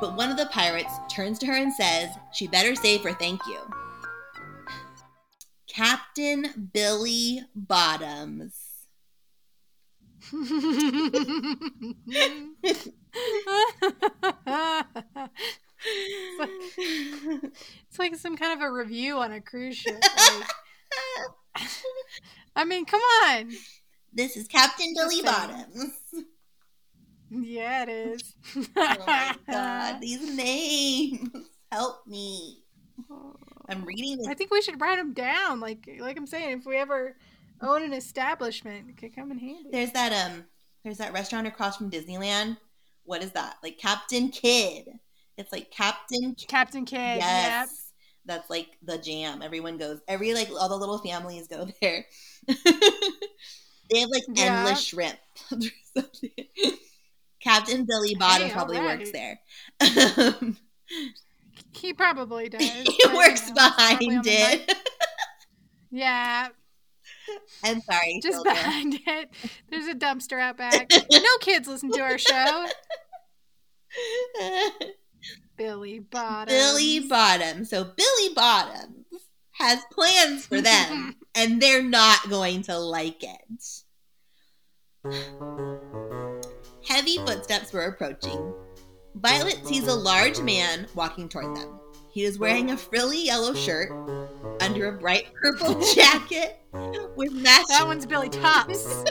[0.00, 3.40] but one of the pirates turns to her and says she better say for thank
[3.46, 3.58] you.
[5.68, 8.54] Captain Billy Bottoms.
[15.84, 16.50] it's, like,
[17.88, 20.02] it's like some kind of a review on a cruise ship.
[20.02, 21.68] Like,
[22.54, 23.52] I mean, come on.
[24.12, 25.22] This is Captain Billy.
[25.22, 25.92] Bottoms.
[27.30, 28.34] Yeah, it is.
[28.76, 31.30] Oh my god, these names.
[31.72, 32.62] Help me.
[33.68, 35.60] I'm reading I think we should write them down.
[35.60, 37.16] Like, like I'm saying, if we ever
[37.60, 39.70] own an establishment, it could come in handy.
[39.72, 40.44] There's that um
[40.84, 42.58] there's that restaurant across from Disneyland.
[43.06, 43.56] What is that?
[43.62, 44.88] Like Captain Kid.
[45.38, 46.48] It's like Captain Kid.
[46.48, 47.18] Captain Kidd.
[47.18, 47.92] Yes.
[48.24, 49.40] That's like the jam.
[49.42, 50.00] Everyone goes.
[50.08, 52.04] Every like all the little families go there.
[52.48, 54.56] they have like Yeah.
[54.58, 55.18] endless shrimp.
[57.40, 59.38] Captain Billy Bottom Hey, probably works there.
[61.72, 62.62] He probably does.
[62.62, 64.74] he works know, he's probably on behind it.
[65.90, 66.48] Yeah,
[67.64, 68.20] I'm sorry.
[68.22, 68.54] just children.
[68.54, 69.30] behind it.
[69.70, 70.90] There's a dumpster out back.
[71.10, 72.66] no kids listen to our show.
[75.56, 76.48] Billy Bottom.
[76.48, 77.64] Billy Bottom.
[77.64, 79.04] So Billy Bottom
[79.52, 83.82] has plans for them, and they're not going to like it.
[86.86, 88.52] Heavy footsteps were approaching.
[89.14, 91.80] Violet sees a large man walking toward them.
[92.16, 93.92] He is wearing a frilly yellow shirt
[94.62, 96.58] under a bright purple jacket
[97.14, 97.66] with matching.
[97.68, 99.04] That one's Billy Tops.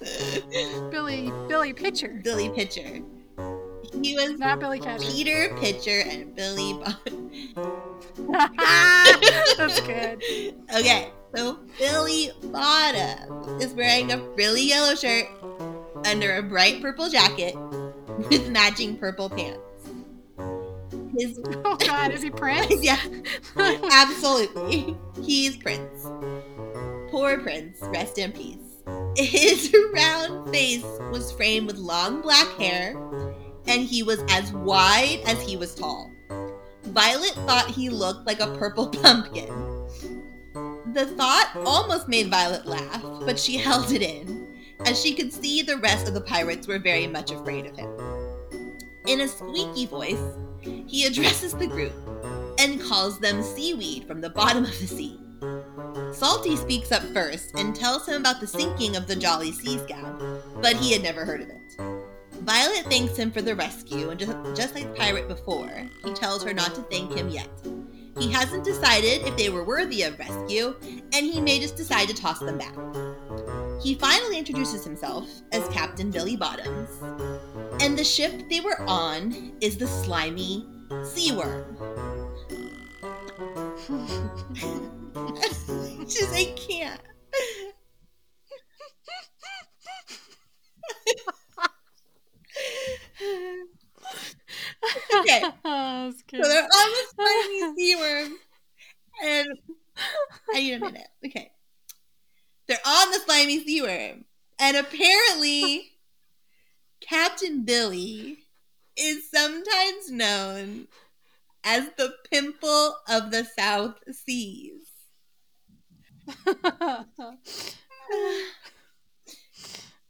[0.90, 2.22] Billy Billy Pitcher.
[2.24, 3.02] Billy Pitcher.
[4.00, 5.04] He was Not Billy Catcher.
[5.04, 7.30] Peter Pitcher and Billy Bottom.
[9.58, 10.22] That's good.
[10.74, 15.26] Okay, so Billy Bottom is wearing a frilly yellow shirt
[16.06, 17.54] under a bright purple jacket
[18.30, 19.58] with matching purple pants.
[21.22, 22.74] His Oh God, is he Prince?
[22.82, 23.00] yeah,
[23.56, 24.96] absolutely.
[25.22, 26.08] He's Prince.
[27.10, 28.58] Poor Prince, rest in peace.
[29.16, 32.96] His round face was framed with long black hair,
[33.66, 36.10] and he was as wide as he was tall.
[36.84, 39.46] Violet thought he looked like a purple pumpkin.
[40.92, 45.62] The thought almost made Violet laugh, but she held it in, as she could see
[45.62, 47.90] the rest of the pirates were very much afraid of him.
[49.06, 50.20] In a squeaky voice,
[50.62, 51.92] he addresses the group
[52.58, 55.18] and calls them seaweed from the bottom of the sea.
[56.12, 60.22] Salty speaks up first and tells him about the sinking of the Jolly Sea Scab,
[60.60, 61.58] but he had never heard of it.
[62.42, 66.52] Violet thanks him for the rescue, and just, just like Pirate before, he tells her
[66.52, 67.48] not to thank him yet.
[68.18, 70.74] He hasn't decided if they were worthy of rescue,
[71.12, 72.74] and he may just decide to toss them back.
[73.82, 76.90] He finally introduces himself as Captain Billy Bottoms,
[77.82, 80.64] and the ship they were on is the slimy
[81.04, 81.76] sea worm.
[86.06, 87.00] Just I can't.
[95.20, 98.38] okay, so they're on the slimy sea worm,
[99.24, 99.58] and
[100.54, 101.08] I need a minute.
[101.26, 101.50] Okay,
[102.68, 104.24] they're on the slimy sea worm,
[104.60, 105.91] and apparently,
[107.06, 108.38] Captain Billy
[108.96, 110.88] is sometimes known
[111.64, 114.82] as the pimple of the South Seas.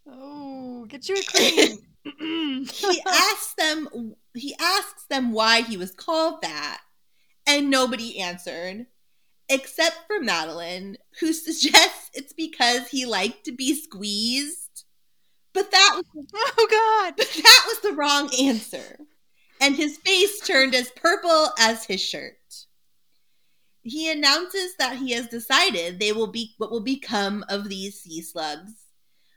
[0.07, 1.78] oh, get you a cream.
[2.64, 6.80] he asks them he asks them why he was called that
[7.47, 8.86] and nobody answered
[9.49, 14.61] except for Madeline who suggests it's because he liked to be squeezed
[15.55, 17.14] But that was Oh God.
[17.16, 18.98] but that was the wrong answer.
[19.61, 22.36] And his face turned as purple as his shirt.
[23.82, 28.22] He announces that he has decided they will be what will become of these sea
[28.22, 28.72] slugs.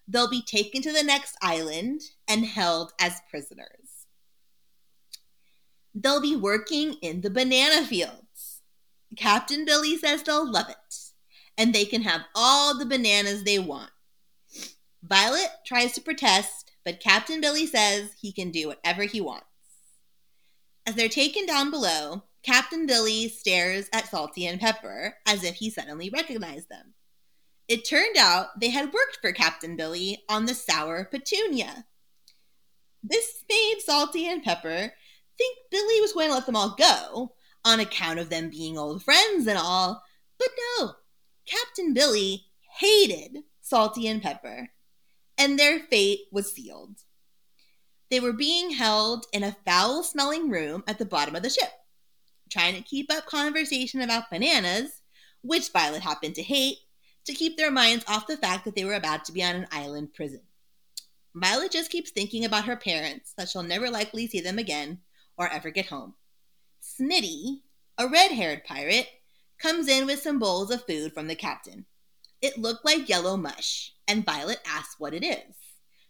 [0.08, 4.06] They'll be taken to the next island and held as prisoners.
[5.96, 8.62] They'll be working in the banana fields.
[9.16, 10.96] Captain Billy says they'll love it,
[11.58, 13.90] and they can have all the bananas they want.
[15.08, 19.46] Violet tries to protest, but Captain Billy says he can do whatever he wants.
[20.88, 25.70] As they're taken down below, Captain Billy stares at Salty and Pepper as if he
[25.70, 26.94] suddenly recognized them.
[27.68, 31.86] It turned out they had worked for Captain Billy on the Sour Petunia.
[33.04, 34.94] This made Salty and Pepper
[35.38, 37.34] think Billy was going to let them all go
[37.64, 40.04] on account of them being old friends and all,
[40.40, 40.50] but
[40.80, 40.94] no,
[41.46, 42.46] Captain Billy
[42.80, 44.70] hated Salty and Pepper,
[45.38, 47.02] and their fate was sealed.
[48.10, 51.72] They were being held in a foul smelling room at the bottom of the ship,
[52.50, 55.02] trying to keep up conversation about bananas,
[55.42, 56.78] which Violet happened to hate,
[57.26, 59.68] to keep their minds off the fact that they were about to be on an
[59.72, 60.42] island prison.
[61.34, 65.00] Violet just keeps thinking about her parents, that she'll never likely see them again
[65.38, 66.14] or ever get home.
[66.82, 67.62] Smitty,
[67.98, 69.10] a red haired pirate,
[69.58, 71.86] comes in with some bowls of food from the captain.
[72.42, 75.56] It looked like yellow mush, and Violet asks what it is.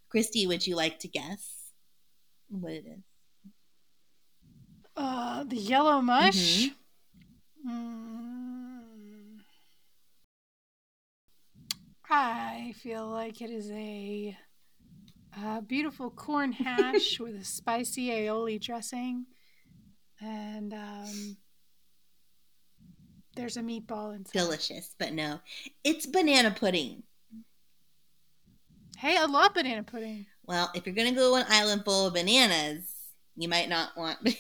[0.10, 1.72] Christy, would you like to guess
[2.50, 3.04] what it is?
[4.96, 6.68] Uh, the yellow mush.
[6.68, 6.76] Mhm.
[7.68, 9.40] Mm.
[12.10, 14.38] I feel like it is a,
[15.38, 19.26] uh beautiful corn hash with a spicy aioli dressing,
[20.22, 21.38] and um,
[23.36, 24.40] there's a meatball inside.
[24.40, 25.40] Delicious, but no.
[25.84, 27.04] It's banana pudding.
[28.98, 30.26] Hey, I love banana pudding.
[30.46, 32.86] Well, if you're going to go to an island full of bananas,
[33.36, 34.18] you might not want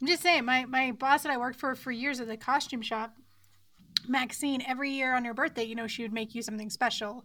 [0.00, 2.82] I'm just saying, my my boss that I worked for for years at the costume
[2.82, 3.14] shop,
[4.06, 7.24] Maxine, every year on her birthday, you know, she would make you something special,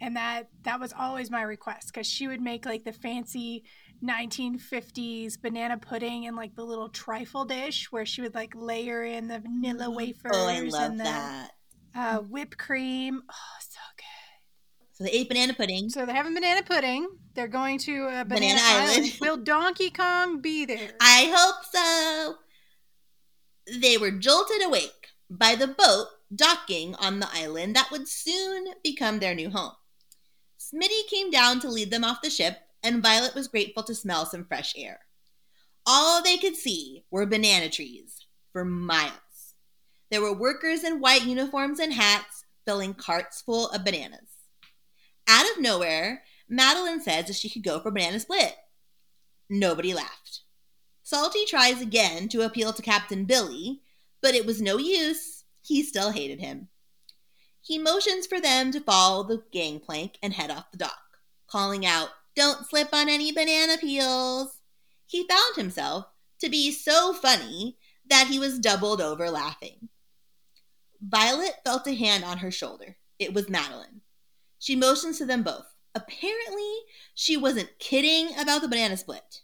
[0.00, 3.64] and that that was always my request because she would make like the fancy
[4.04, 9.28] 1950s banana pudding and like the little trifle dish where she would like layer in
[9.28, 11.50] the vanilla wafers oh, I love and the that.
[11.94, 13.22] uh, whipped cream.
[13.30, 13.99] Oh, so good.
[15.00, 15.88] So they ate banana pudding.
[15.88, 17.08] So they're having banana pudding.
[17.34, 18.90] They're going to uh, Banana, Banana Island.
[18.90, 19.12] Island.
[19.22, 20.90] Will Donkey Kong be there?
[21.00, 22.34] I hope so.
[23.80, 29.20] They were jolted awake by the boat docking on the island that would soon become
[29.20, 29.72] their new home.
[30.58, 34.26] Smitty came down to lead them off the ship, and Violet was grateful to smell
[34.26, 34.98] some fresh air.
[35.86, 39.54] All they could see were banana trees for miles.
[40.10, 44.29] There were workers in white uniforms and hats filling carts full of bananas.
[45.30, 48.56] Out of nowhere, Madeline says that she could go for banana split.
[49.48, 50.40] Nobody laughed.
[51.04, 53.80] Salty tries again to appeal to Captain Billy,
[54.20, 55.44] but it was no use.
[55.62, 56.66] He still hated him.
[57.62, 62.08] He motions for them to follow the gangplank and head off the dock, calling out,
[62.34, 64.58] Don't slip on any banana peels.
[65.06, 66.06] He found himself
[66.40, 67.76] to be so funny
[68.08, 69.90] that he was doubled over laughing.
[71.00, 72.96] Violet felt a hand on her shoulder.
[73.20, 74.00] It was Madeline.
[74.60, 75.66] She motions to them both.
[75.94, 76.72] Apparently,
[77.14, 79.40] she wasn't kidding about the banana split.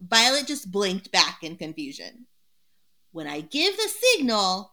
[0.00, 2.26] Violet just blinked back in confusion.
[3.10, 4.72] When I give the signal,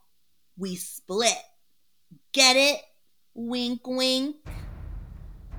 [0.57, 1.41] we split.
[2.33, 2.81] Get it?
[3.33, 4.35] Wink, wink.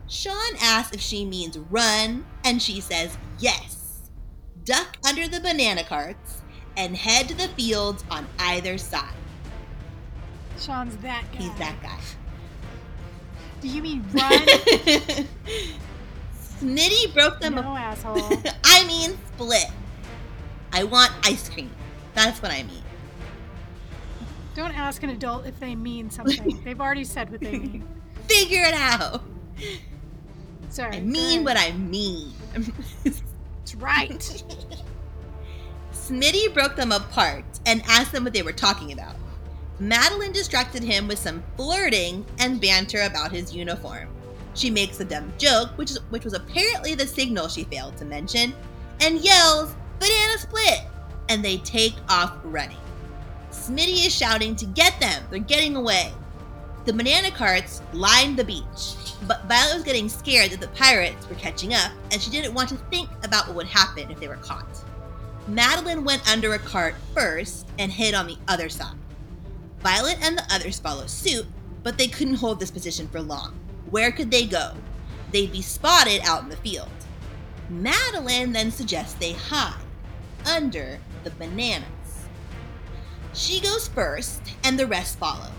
[0.08, 4.10] Sean asks if she means run, and she says yes.
[4.64, 6.42] Duck under the banana carts
[6.76, 9.14] and head to the fields on either side.
[10.58, 11.38] Sean's that guy.
[11.38, 11.98] He's that guy.
[13.62, 14.32] Do you mean run?
[16.60, 18.18] Smitty broke them no, asshole.
[18.64, 19.66] I mean split.
[20.72, 21.70] I want ice cream.
[22.14, 22.82] That's what I mean.
[24.56, 26.60] Don't ask an adult if they mean something.
[26.64, 27.86] They've already said what they mean.
[28.26, 29.22] Figure it out.
[30.68, 30.96] Sorry.
[30.96, 32.32] I mean what I mean.
[33.04, 34.44] That's right.
[35.92, 39.14] Smitty broke them apart and asked them what they were talking about.
[39.82, 44.08] Madeline distracted him with some flirting and banter about his uniform.
[44.54, 48.04] She makes a dumb joke, which, is, which was apparently the signal she failed to
[48.04, 48.54] mention,
[49.00, 50.82] and yells, Banana split!
[51.28, 52.78] And they take off running.
[53.50, 56.12] Smitty is shouting to get them, they're getting away.
[56.84, 58.94] The banana carts lined the beach,
[59.26, 62.68] but Violet was getting scared that the pirates were catching up, and she didn't want
[62.68, 64.84] to think about what would happen if they were caught.
[65.48, 68.94] Madeline went under a cart first and hid on the other side.
[69.82, 71.46] Violet and the others followed suit,
[71.82, 73.58] but they couldn't hold this position for long.
[73.90, 74.74] Where could they go?
[75.32, 76.88] they'd be spotted out in the field.
[77.68, 79.82] Madeline then suggests they hide
[80.46, 81.86] under the bananas.
[83.32, 85.50] She goes first, and the rest follow.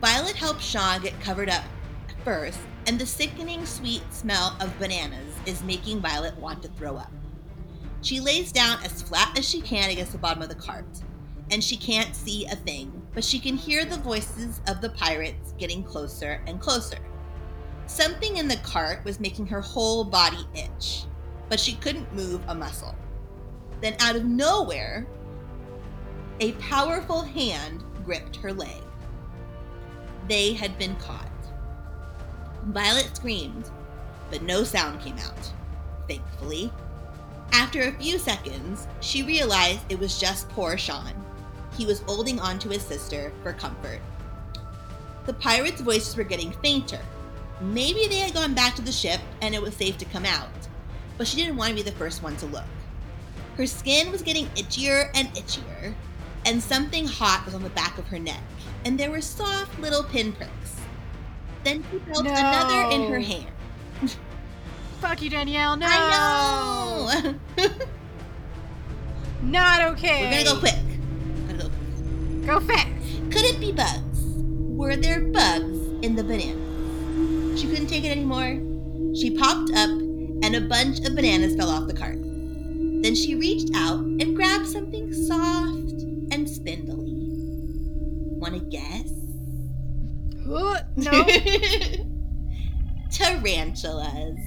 [0.00, 1.64] Violet helps Sean get covered up
[2.24, 7.12] first, and the sickening sweet smell of bananas is making Violet want to throw up.
[8.02, 10.86] She lays down as flat as she can against the bottom of the cart,
[11.50, 15.54] and she can't see a thing, but she can hear the voices of the pirates
[15.58, 16.98] getting closer and closer.
[17.86, 21.04] Something in the cart was making her whole body itch,
[21.48, 22.94] but she couldn't move a muscle.
[23.80, 25.06] Then, out of nowhere,
[26.38, 28.82] a powerful hand gripped her leg.
[30.28, 31.26] They had been caught.
[32.66, 33.70] Violet screamed,
[34.30, 35.52] but no sound came out,
[36.08, 36.72] thankfully.
[37.52, 41.12] After a few seconds, she realized it was just poor Sean.
[41.80, 44.00] He was holding on to his sister for comfort.
[45.24, 47.00] The pirates' voices were getting fainter.
[47.62, 50.50] Maybe they had gone back to the ship and it was safe to come out,
[51.16, 52.66] but she didn't want to be the first one to look.
[53.56, 55.94] Her skin was getting itchier and itchier,
[56.44, 58.42] and something hot was on the back of her neck,
[58.84, 60.76] and there were soft little pinpricks.
[61.64, 62.30] Then she felt No.
[62.30, 63.48] another in her hand.
[65.00, 65.78] Fuck you, Danielle.
[65.78, 65.86] No.
[65.88, 67.10] I
[67.56, 67.66] know!
[69.42, 70.24] Not okay.
[70.24, 70.74] We're gonna go quick.
[72.46, 72.68] Gotta go quick.
[72.68, 73.30] Go fast.
[73.30, 74.20] Could it be bugs?
[74.46, 77.56] Were there bugs in the banana?
[77.56, 78.60] She couldn't take it anymore.
[79.14, 82.18] She popped up, and a bunch of bananas fell off the cart.
[82.20, 87.16] Then she reached out and grabbed something soft and spindly.
[88.38, 89.10] Want to guess?
[90.48, 91.26] Uh, no.
[93.10, 94.38] Tarantulas.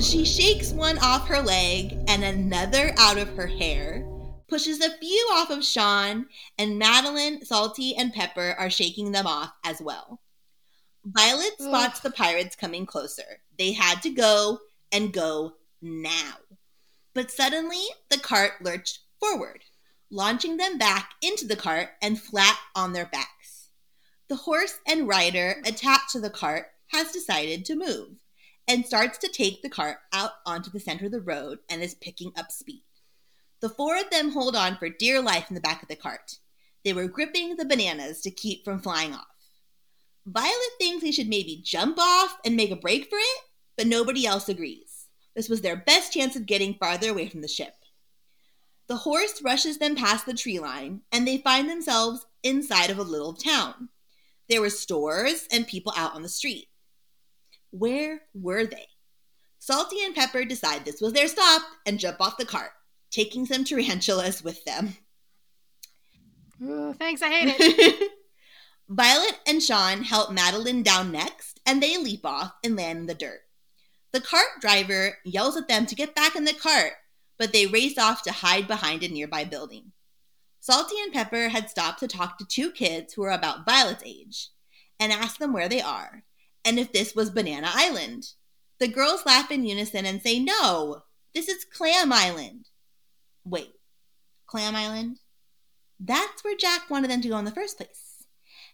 [0.00, 4.04] She shakes one off her leg and another out of her hair,
[4.48, 6.26] pushes a few off of Sean,
[6.58, 10.20] and Madeline, Salty, and Pepper are shaking them off as well.
[11.04, 11.66] Violet Ugh.
[11.66, 13.40] spots the pirates coming closer.
[13.58, 14.60] They had to go
[14.92, 16.34] and go now.
[17.14, 19.64] But suddenly, the cart lurched forward,
[20.10, 23.70] launching them back into the cart and flat on their backs.
[24.28, 28.18] The horse and rider attached to the cart has decided to move
[28.68, 31.94] and starts to take the cart out onto the center of the road and is
[31.94, 32.82] picking up speed.
[33.66, 36.38] The four of them hold on for dear life in the back of the cart.
[36.84, 39.26] They were gripping the bananas to keep from flying off.
[40.24, 43.40] Violet thinks they should maybe jump off and make a break for it,
[43.76, 45.08] but nobody else agrees.
[45.34, 47.74] This was their best chance of getting farther away from the ship.
[48.86, 53.02] The horse rushes them past the tree line, and they find themselves inside of a
[53.02, 53.88] little town.
[54.48, 56.68] There were stores and people out on the street.
[57.72, 58.86] Where were they?
[59.58, 62.70] Salty and Pepper decide this was their stop and jump off the cart,
[63.16, 64.94] taking some tarantulas with them.
[66.62, 68.12] Ooh, thanks, I hate it.
[68.88, 73.14] Violet and Sean help Madeline down next, and they leap off and land in the
[73.14, 73.40] dirt.
[74.12, 76.92] The cart driver yells at them to get back in the cart,
[77.38, 79.92] but they race off to hide behind a nearby building.
[80.60, 84.50] Salty and Pepper had stopped to talk to two kids who are about Violet's age
[85.00, 86.22] and ask them where they are
[86.66, 88.32] and if this was Banana Island.
[88.78, 91.04] The girls laugh in unison and say, No,
[91.34, 92.68] this is Clam Island.
[93.46, 93.74] Wait,
[94.46, 95.20] Clam Island?
[96.00, 98.26] That's where Jack wanted them to go in the first place.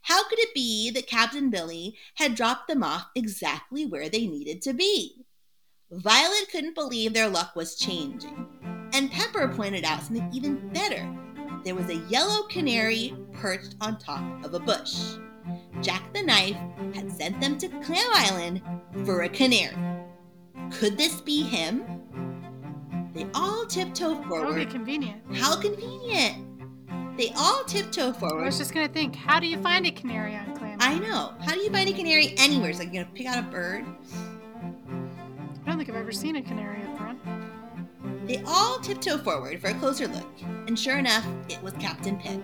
[0.04, 4.62] How could it be that Captain Billy had dropped them off exactly where they needed
[4.62, 5.26] to be?
[5.90, 8.46] Violet couldn't believe their luck was changing.
[8.94, 11.06] And Pepper pointed out something even better.
[11.64, 15.16] There was a yellow canary perched on top of a bush.
[15.82, 16.56] Jack the Knife
[16.94, 18.62] had sent them to Clam Island
[19.04, 19.76] for a canary.
[20.70, 21.91] Could this be him?
[23.12, 25.22] They all tiptoe That would be convenient.
[25.34, 26.48] How convenient!
[27.18, 28.42] They all tiptoe forward.
[28.42, 30.78] I was just gonna think, how do you find a canary on Clam?
[30.80, 31.34] I know.
[31.44, 32.70] How do you find a canary anywhere?
[32.70, 33.84] It's like you're gonna pick out a bird.
[34.14, 37.18] I don't think I've ever seen a canary up front.
[38.26, 40.30] They all tiptoe forward for a closer look,
[40.66, 42.40] and sure enough, it was Captain Pip.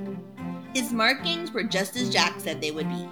[0.75, 3.09] His markings were just as Jack said they would be.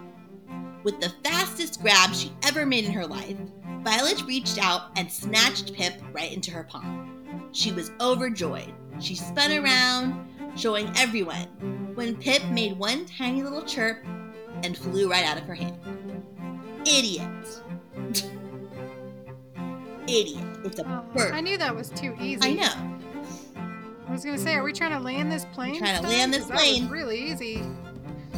[0.84, 3.38] With the fastest grab she ever made in her life,
[3.82, 7.15] Violet reached out and snatched Pip right into her palm.
[7.52, 8.72] She was overjoyed.
[9.00, 11.46] She spun around, showing everyone,
[11.94, 13.98] when Pip made one tiny little chirp
[14.64, 15.78] and flew right out of her hand.
[16.86, 17.62] Idiot.
[20.08, 20.44] Idiot.
[20.64, 21.32] It's a Oh, bird.
[21.32, 22.40] I knew that was too easy.
[22.42, 22.72] I know.
[24.08, 25.76] I was gonna say, are we trying to land this plane?
[25.78, 26.18] trying to Stan?
[26.18, 26.88] land this 'Cause that was plane.
[26.88, 27.62] really easy.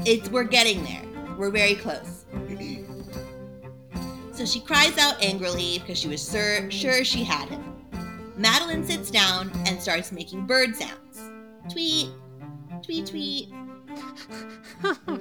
[0.06, 1.02] It's we're getting there.
[1.36, 2.24] We're very close.
[4.32, 7.62] so she cries out angrily because she was sur- sure she had him.
[8.39, 11.31] Madeline sits down and starts making bird sounds.
[11.70, 12.10] Tweet,
[12.82, 13.48] tweet, tweet.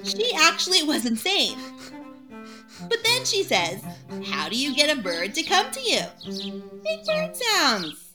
[0.04, 1.58] She actually was insane.
[2.88, 3.82] But then she says,
[4.26, 6.62] How do you get a bird to come to you?
[6.84, 8.14] Make bird sounds.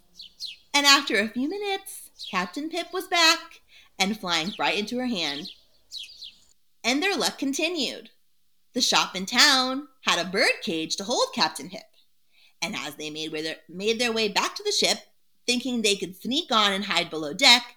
[0.73, 3.61] And after a few minutes, Captain Pip was back
[3.99, 5.51] and flying right into her hand.
[6.83, 8.09] And their luck continued.
[8.73, 11.83] The shop in town had a bird cage to hold Captain Pip.
[12.63, 14.97] And as they made their, made their way back to the ship,
[15.45, 17.75] thinking they could sneak on and hide below deck,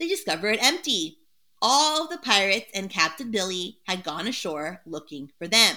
[0.00, 1.18] they discover it empty.
[1.62, 5.76] All the pirates and Captain Billy had gone ashore looking for them.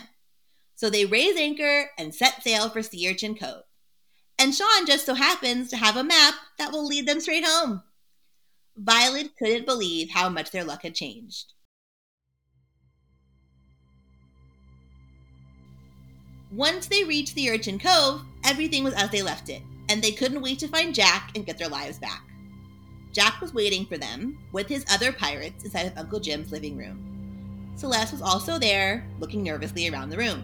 [0.76, 3.64] So they raised anchor and set sail for Sea Urchin Cove.
[4.40, 7.84] And Sean just so happens to have a map that will lead them straight home.
[8.76, 11.54] Violet couldn't believe how much their luck had changed.
[16.56, 20.42] Once they reached the Urchin Cove, everything was as they left it, and they couldn't
[20.42, 22.24] wait to find Jack and get their lives back.
[23.12, 27.74] Jack was waiting for them with his other pirates inside of Uncle Jim's living room.
[27.76, 30.44] Celeste was also there, looking nervously around the room.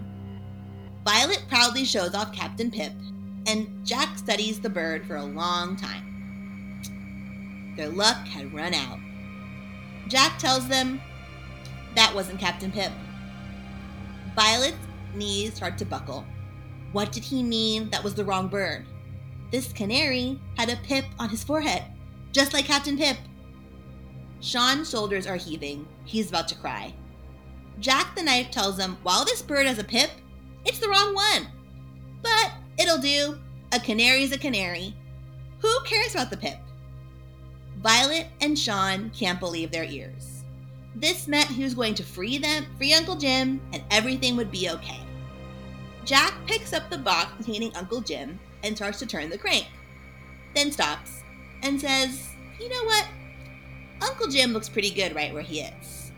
[1.05, 2.93] Violet proudly shows off Captain Pip,
[3.45, 7.73] and Jack studies the bird for a long time.
[7.77, 8.97] Their luck had run out.
[10.07, 10.99] Jack tells them
[11.95, 12.91] that wasn't Captain Pip.
[14.35, 14.75] Violet's
[15.15, 16.25] knees start to buckle.
[16.91, 18.85] What did he mean that was the wrong bird?
[19.51, 21.83] This canary had a pip on his forehead
[22.31, 23.17] just like Captain Pip.
[24.39, 25.87] Sean's shoulders are heaving.
[26.05, 26.93] He's about to cry.
[27.79, 30.11] Jack the Knife tells him while this bird has a pip,
[30.65, 31.47] it's the wrong one.
[32.21, 33.39] But it'll do.
[33.71, 34.95] A canary's a canary.
[35.59, 36.57] Who cares about the pip?
[37.77, 40.28] Violet and Sean can't believe their ears.
[40.95, 44.69] This meant he was going to free them, free Uncle Jim, and everything would be
[44.69, 44.99] okay.
[46.05, 49.67] Jack picks up the box containing Uncle Jim and starts to turn the crank,
[50.55, 51.23] then stops
[51.61, 52.29] and says,
[52.59, 53.05] You know what?
[54.01, 56.11] Uncle Jim looks pretty good right where he is.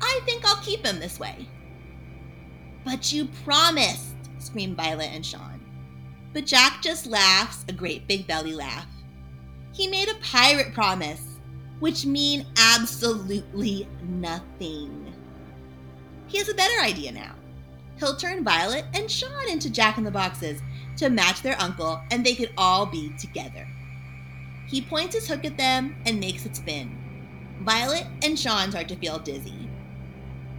[0.00, 1.46] I think I'll keep him this way.
[2.84, 5.60] But you promised, scream Violet and Sean.
[6.32, 8.86] But Jack just laughs a great big belly laugh.
[9.72, 11.33] He made a pirate promise,
[11.84, 15.12] which mean absolutely nothing.
[16.28, 17.34] He has a better idea now.
[17.98, 20.62] He'll turn Violet and Sean into Jack in the Boxes
[20.96, 23.68] to match their uncle, and they could all be together.
[24.66, 26.96] He points his hook at them and makes it spin.
[27.60, 29.68] Violet and Sean start to feel dizzy.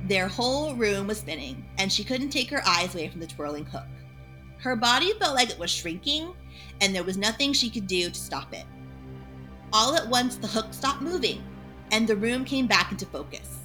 [0.03, 3.65] Their whole room was spinning, and she couldn't take her eyes away from the twirling
[3.65, 3.87] hook.
[4.59, 6.35] Her body felt like it was shrinking,
[6.81, 8.65] and there was nothing she could do to stop it.
[9.75, 11.43] All at once, the hook stopped moving,
[11.91, 13.59] and the room came back into focus.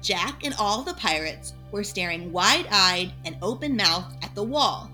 [0.00, 4.90] Jack and all the pirates were staring wide eyed and open mouthed at the wall.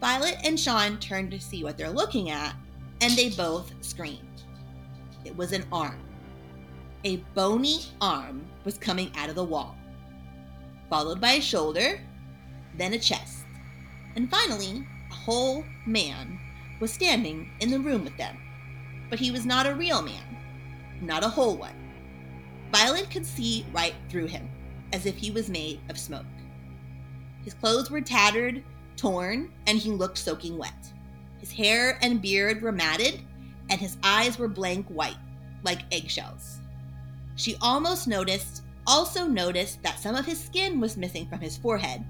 [0.00, 2.56] Violet and Sean turned to see what they're looking at,
[3.00, 4.42] and they both screamed.
[5.24, 6.00] It was an arm.
[7.04, 9.76] A bony arm was coming out of the wall,
[10.90, 12.00] followed by a shoulder,
[12.76, 13.44] then a chest,
[14.16, 16.40] and finally, a whole man
[16.80, 18.36] was standing in the room with them.
[19.10, 20.36] But he was not a real man,
[21.00, 21.74] not a whole one.
[22.72, 24.50] Violet could see right through him,
[24.92, 26.26] as if he was made of smoke.
[27.44, 28.62] His clothes were tattered,
[28.96, 30.92] torn, and he looked soaking wet.
[31.38, 33.22] His hair and beard were matted,
[33.70, 35.16] and his eyes were blank white,
[35.62, 36.58] like eggshells.
[37.36, 42.04] She almost noticed, also noticed that some of his skin was missing from his forehead,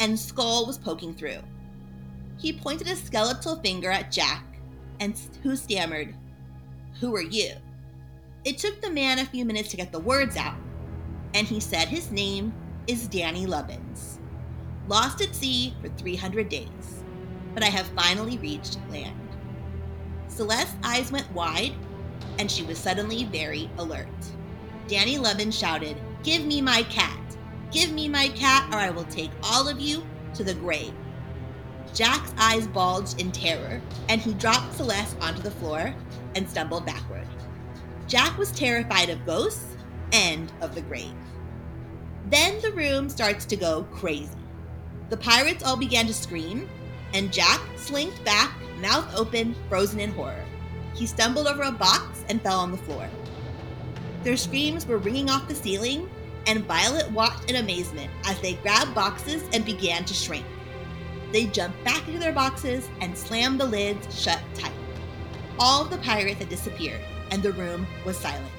[0.00, 1.42] and skull was poking through.
[2.38, 4.44] He pointed a skeletal finger at Jack,
[4.98, 6.16] and who stammered,
[7.02, 7.50] Who are you?
[8.46, 10.56] It took the man a few minutes to get the words out,
[11.34, 12.54] and he said his name
[12.86, 14.18] is Danny Lubbins.
[14.88, 17.02] Lost at sea for 300 days
[17.54, 19.18] but I have finally reached land.
[20.28, 21.72] Celeste's eyes went wide,
[22.38, 24.08] and she was suddenly very alert.
[24.88, 27.18] Danny Levin shouted, Give me my cat!
[27.70, 30.94] Give me my cat, or I will take all of you to the grave.
[31.94, 35.94] Jack's eyes bulged in terror, and he dropped Celeste onto the floor
[36.34, 37.26] and stumbled backward.
[38.08, 39.76] Jack was terrified of ghosts
[40.12, 41.12] and of the grave.
[42.30, 44.30] Then the room starts to go crazy.
[45.10, 46.68] The pirates all began to scream,
[47.12, 50.44] and Jack slinked back, mouth open, frozen in horror.
[50.94, 53.08] He stumbled over a box and fell on the floor.
[54.22, 56.08] Their screams were ringing off the ceiling,
[56.46, 60.46] and Violet watched in amazement as they grabbed boxes and began to shrink.
[61.32, 64.72] They jumped back into their boxes and slammed the lids shut tight.
[65.58, 67.00] All the pirates had disappeared,
[67.30, 68.52] and the room was silent.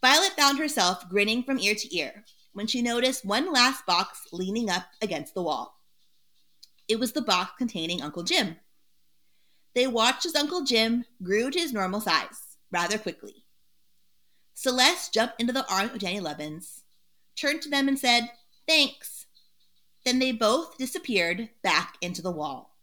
[0.00, 4.70] Violet found herself grinning from ear to ear when she noticed one last box leaning
[4.70, 5.80] up against the wall.
[6.88, 8.56] It was the box containing Uncle Jim.
[9.74, 13.44] They watched as Uncle Jim grew to his normal size rather quickly.
[14.54, 16.82] Celeste jumped into the arms of Danny Levins,
[17.36, 18.30] turned to them, and said,
[18.66, 19.19] Thanks.
[20.04, 22.76] Then they both disappeared back into the wall.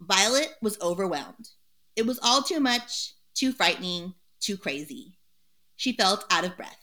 [0.00, 1.50] Violet was overwhelmed.
[1.94, 5.18] It was all too much, too frightening, too crazy.
[5.76, 6.78] She felt out of breath.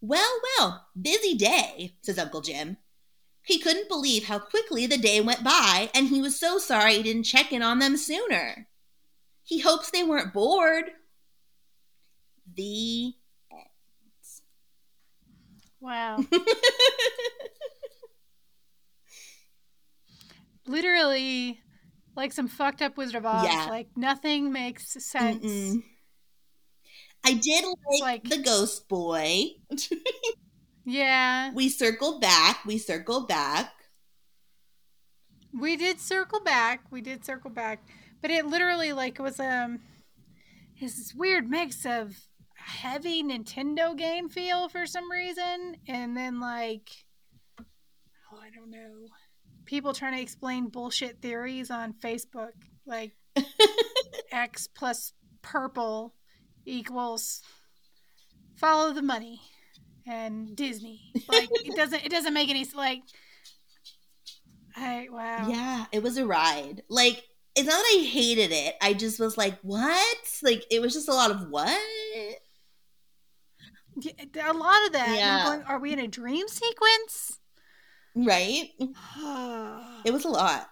[0.00, 2.76] Well, well, busy day, says Uncle Jim.
[3.42, 7.02] He couldn't believe how quickly the day went by, and he was so sorry he
[7.02, 8.68] didn't check in on them sooner.
[9.42, 10.90] He hopes they weren't bored.
[12.54, 13.14] The
[13.50, 13.60] end.
[15.80, 16.18] Wow.
[20.70, 21.60] Literally,
[22.16, 23.44] like some fucked up Wizard of Oz.
[23.44, 23.66] Yeah.
[23.68, 25.44] Like nothing makes sense.
[25.44, 25.82] Mm-mm.
[27.24, 29.44] I did like, like- the ghost boy.
[30.84, 32.64] Yeah, we circled back.
[32.64, 33.72] We circled back.
[35.52, 36.84] we did circle back.
[36.90, 37.84] We did circle back,
[38.22, 39.80] but it literally like was um,
[40.80, 42.16] this weird mix of
[42.54, 46.88] heavy Nintendo game feel for some reason, and then like,
[47.60, 49.06] oh, I don't know,
[49.70, 52.50] people trying to explain bullshit theories on Facebook,
[52.84, 53.12] like
[54.32, 56.12] X plus purple
[56.66, 57.40] equals
[58.56, 59.40] follow the money
[60.06, 61.12] and Disney.
[61.28, 63.02] Like it doesn't it doesn't make any like
[64.76, 65.48] I wow.
[65.48, 66.82] Yeah, it was a ride.
[66.88, 67.22] Like,
[67.54, 68.74] it's not that I hated it.
[68.80, 70.18] I just was like, what?
[70.42, 71.76] Like, it was just a lot of what?
[73.96, 74.12] Yeah,
[74.50, 75.14] A lot of that.
[75.16, 75.44] Yeah.
[75.44, 77.40] going, are we in a dream sequence?
[78.14, 78.70] Right?
[80.02, 80.70] It was a lot.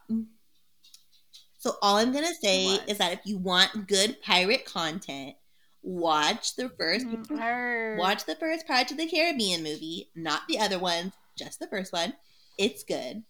[1.58, 5.36] So, all I'm going to say is that if you want good pirate content,
[5.82, 7.06] watch the 1st.
[7.38, 7.96] Arr.
[7.98, 11.92] Watch the first Pirates of the Caribbean movie, not the other ones, just the first
[11.92, 12.14] one.
[12.56, 13.24] It's good.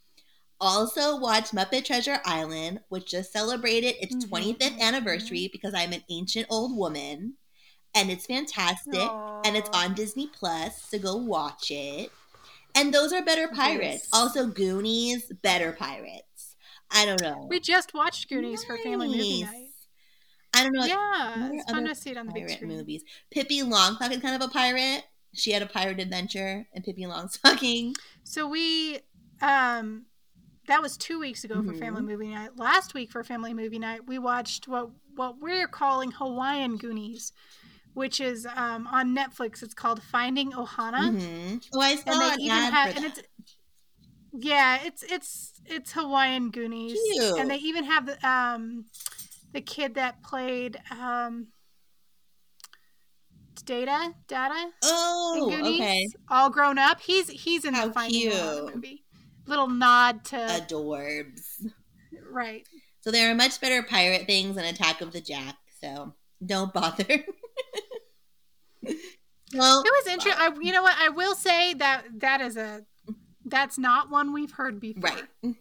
[0.60, 5.92] Also, watch Muppet Treasure Island, which just celebrated its Mhm, 25th mhm, anniversary because I'm
[5.92, 7.34] an ancient old woman.
[7.94, 9.10] And it's fantastic.
[9.44, 12.12] And it's on Disney Plus, so go watch it.
[12.74, 13.82] And those are better pirates.
[14.04, 14.08] Yes.
[14.12, 16.56] Also, Goonies, better pirates.
[16.90, 17.46] I don't know.
[17.48, 19.64] We just watched Goonies for family movie night.
[20.54, 20.84] I don't know.
[20.86, 22.70] yeah, it's fun to see it on the big screen.
[22.70, 23.02] movies.
[23.30, 25.04] Pippi Longstocking is kind of a pirate.
[25.34, 27.94] She had a pirate adventure, and Pippi Longstocking.
[28.24, 28.98] So we
[29.40, 30.04] um
[30.66, 31.78] that was two weeks ago for Mhm.
[31.78, 32.56] family movie night.
[32.58, 37.32] Last week for family movie night, we watched what what we're calling Hawaiian Goonies,
[37.98, 39.60] which is um on Netflix.
[39.62, 41.10] It's called Finding Ohana.
[41.10, 41.62] Mhm.
[41.74, 43.20] Oh, I saw And they even have and it's
[44.32, 46.96] yeah, it's it's it's Hawaiian Goonies.
[47.12, 47.38] Cute.
[47.38, 48.84] And they even have the um
[49.52, 51.48] the kid that played um
[53.64, 56.06] Data Data Oh, Goonies, okay.
[56.30, 57.00] all grown up.
[57.00, 59.04] He's he's in How the Finding Ohana movie.
[59.46, 61.66] Little nod to Adorbs.
[62.30, 62.64] right.
[63.00, 65.56] So there are much better pirate things than Attack of the Jack.
[65.80, 66.14] So
[66.44, 67.04] don't bother.
[69.54, 70.32] well, It was interesting.
[70.36, 70.96] I, you know what?
[70.98, 72.84] I will say that that is a
[73.44, 75.10] that's not one we've heard before.
[75.10, 75.54] right.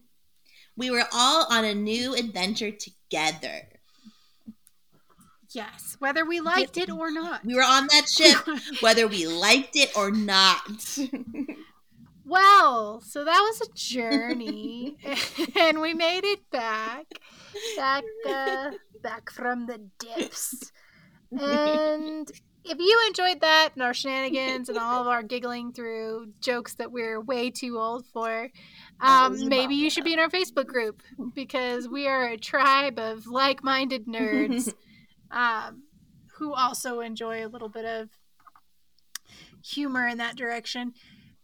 [0.75, 3.61] We were all on a new adventure together.
[5.51, 7.43] Yes, whether we liked it or not.
[7.45, 8.37] We were on that ship,
[8.81, 10.97] whether we liked it or not.
[12.25, 14.97] Well, so that was a journey,
[15.55, 17.05] and we made it back,
[17.77, 18.71] back, uh,
[19.01, 20.71] back from the depths.
[21.31, 22.31] And
[22.69, 26.91] if you enjoyed that and our shenanigans and all of our giggling through jokes that
[26.91, 28.49] we're way too old for,
[28.99, 31.01] um, maybe you should be in our Facebook group
[31.33, 34.73] because we are a tribe of like-minded nerds
[35.31, 35.83] um,
[36.37, 38.09] who also enjoy a little bit of
[39.63, 40.93] humor in that direction.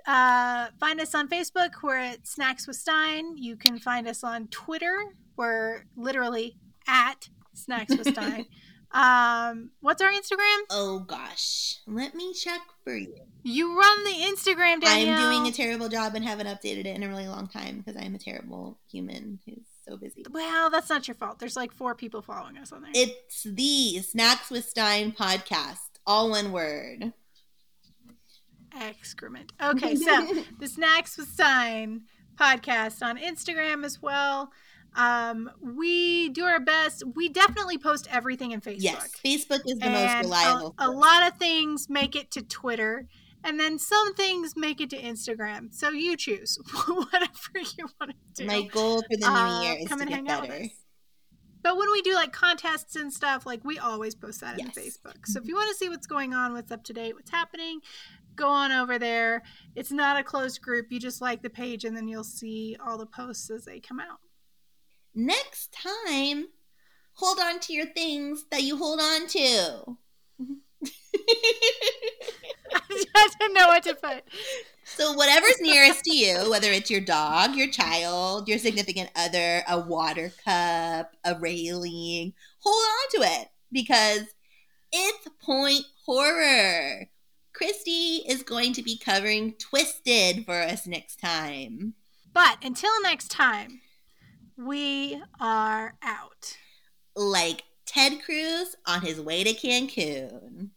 [0.05, 1.71] Uh, find us on Facebook.
[1.81, 3.37] We're at Snacks with Stine.
[3.37, 4.95] You can find us on Twitter.
[5.37, 8.45] We're literally at Snacks with Stine.
[8.93, 10.59] um, what's our Instagram?
[10.69, 13.15] oh gosh, let me check for you.
[13.43, 15.19] You run the Instagram, Danielle.
[15.19, 18.01] I'm doing a terrible job and haven't updated it in a really long time because
[18.01, 20.23] I'm a terrible human who's so busy.
[20.31, 21.39] well, that's not your fault.
[21.39, 22.91] There's like four people following us on there.
[22.95, 27.11] It's the Snacks with Stine podcast, all one word.
[28.79, 29.51] Excrement.
[29.61, 30.27] Okay, so
[30.59, 32.03] the Snacks with Stine
[32.35, 34.51] podcast on Instagram as well.
[34.95, 37.03] Um, we do our best.
[37.15, 38.77] We definitely post everything in Facebook.
[38.81, 40.75] Yes, Facebook is the and most reliable.
[40.77, 43.07] A, a lot of things make it to Twitter,
[43.43, 45.73] and then some things make it to Instagram.
[45.73, 46.57] So you choose
[46.87, 48.45] whatever you want to do.
[48.45, 50.49] My goal for the new Uh, year is come to and get hang out with
[50.51, 50.63] better.
[50.65, 50.69] us.
[51.63, 54.75] But when we do like contests and stuff, like we always post that Yes.
[54.75, 55.25] in Facebook.
[55.25, 57.79] So if you want to see what's going on, what's up to date, what's happening,
[58.35, 59.43] go on over there.
[59.73, 60.87] It's not a closed group.
[60.91, 64.01] You just like the page and then you'll see all the posts as they come
[64.01, 64.19] out.
[65.15, 66.48] Next time,
[67.14, 69.98] hold on to your things that you hold on to.
[73.15, 74.23] I didn't know what to put.
[74.85, 79.80] So, whatever's nearest to you, whether it's your dog, your child, your significant other, a
[79.80, 84.26] water cup, a railing, hold on to it because
[84.91, 87.07] it's point horror.
[87.53, 91.94] Christy is going to be covering Twisted for us next time.
[92.34, 93.81] But until next time,
[94.57, 96.57] we are out.
[97.15, 100.69] Like Ted Cruz on his way to Cancun.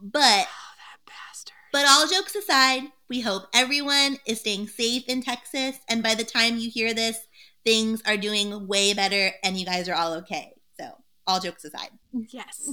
[0.00, 1.54] But Oh, that bastard.
[1.72, 5.78] But all jokes aside, we hope everyone is staying safe in Texas.
[5.88, 7.18] And by the time you hear this,
[7.64, 10.52] things are doing way better and you guys are all okay.
[10.78, 10.90] So,
[11.26, 11.90] all jokes aside,
[12.30, 12.70] Yes.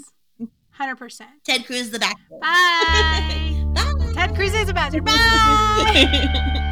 [0.80, 1.22] 100%.
[1.46, 2.18] Ted Cruz is the back.
[2.42, 3.64] Bye.
[3.74, 4.12] Bye.
[4.14, 5.06] Ted Cruz is a bastard.
[5.06, 6.72] Bye.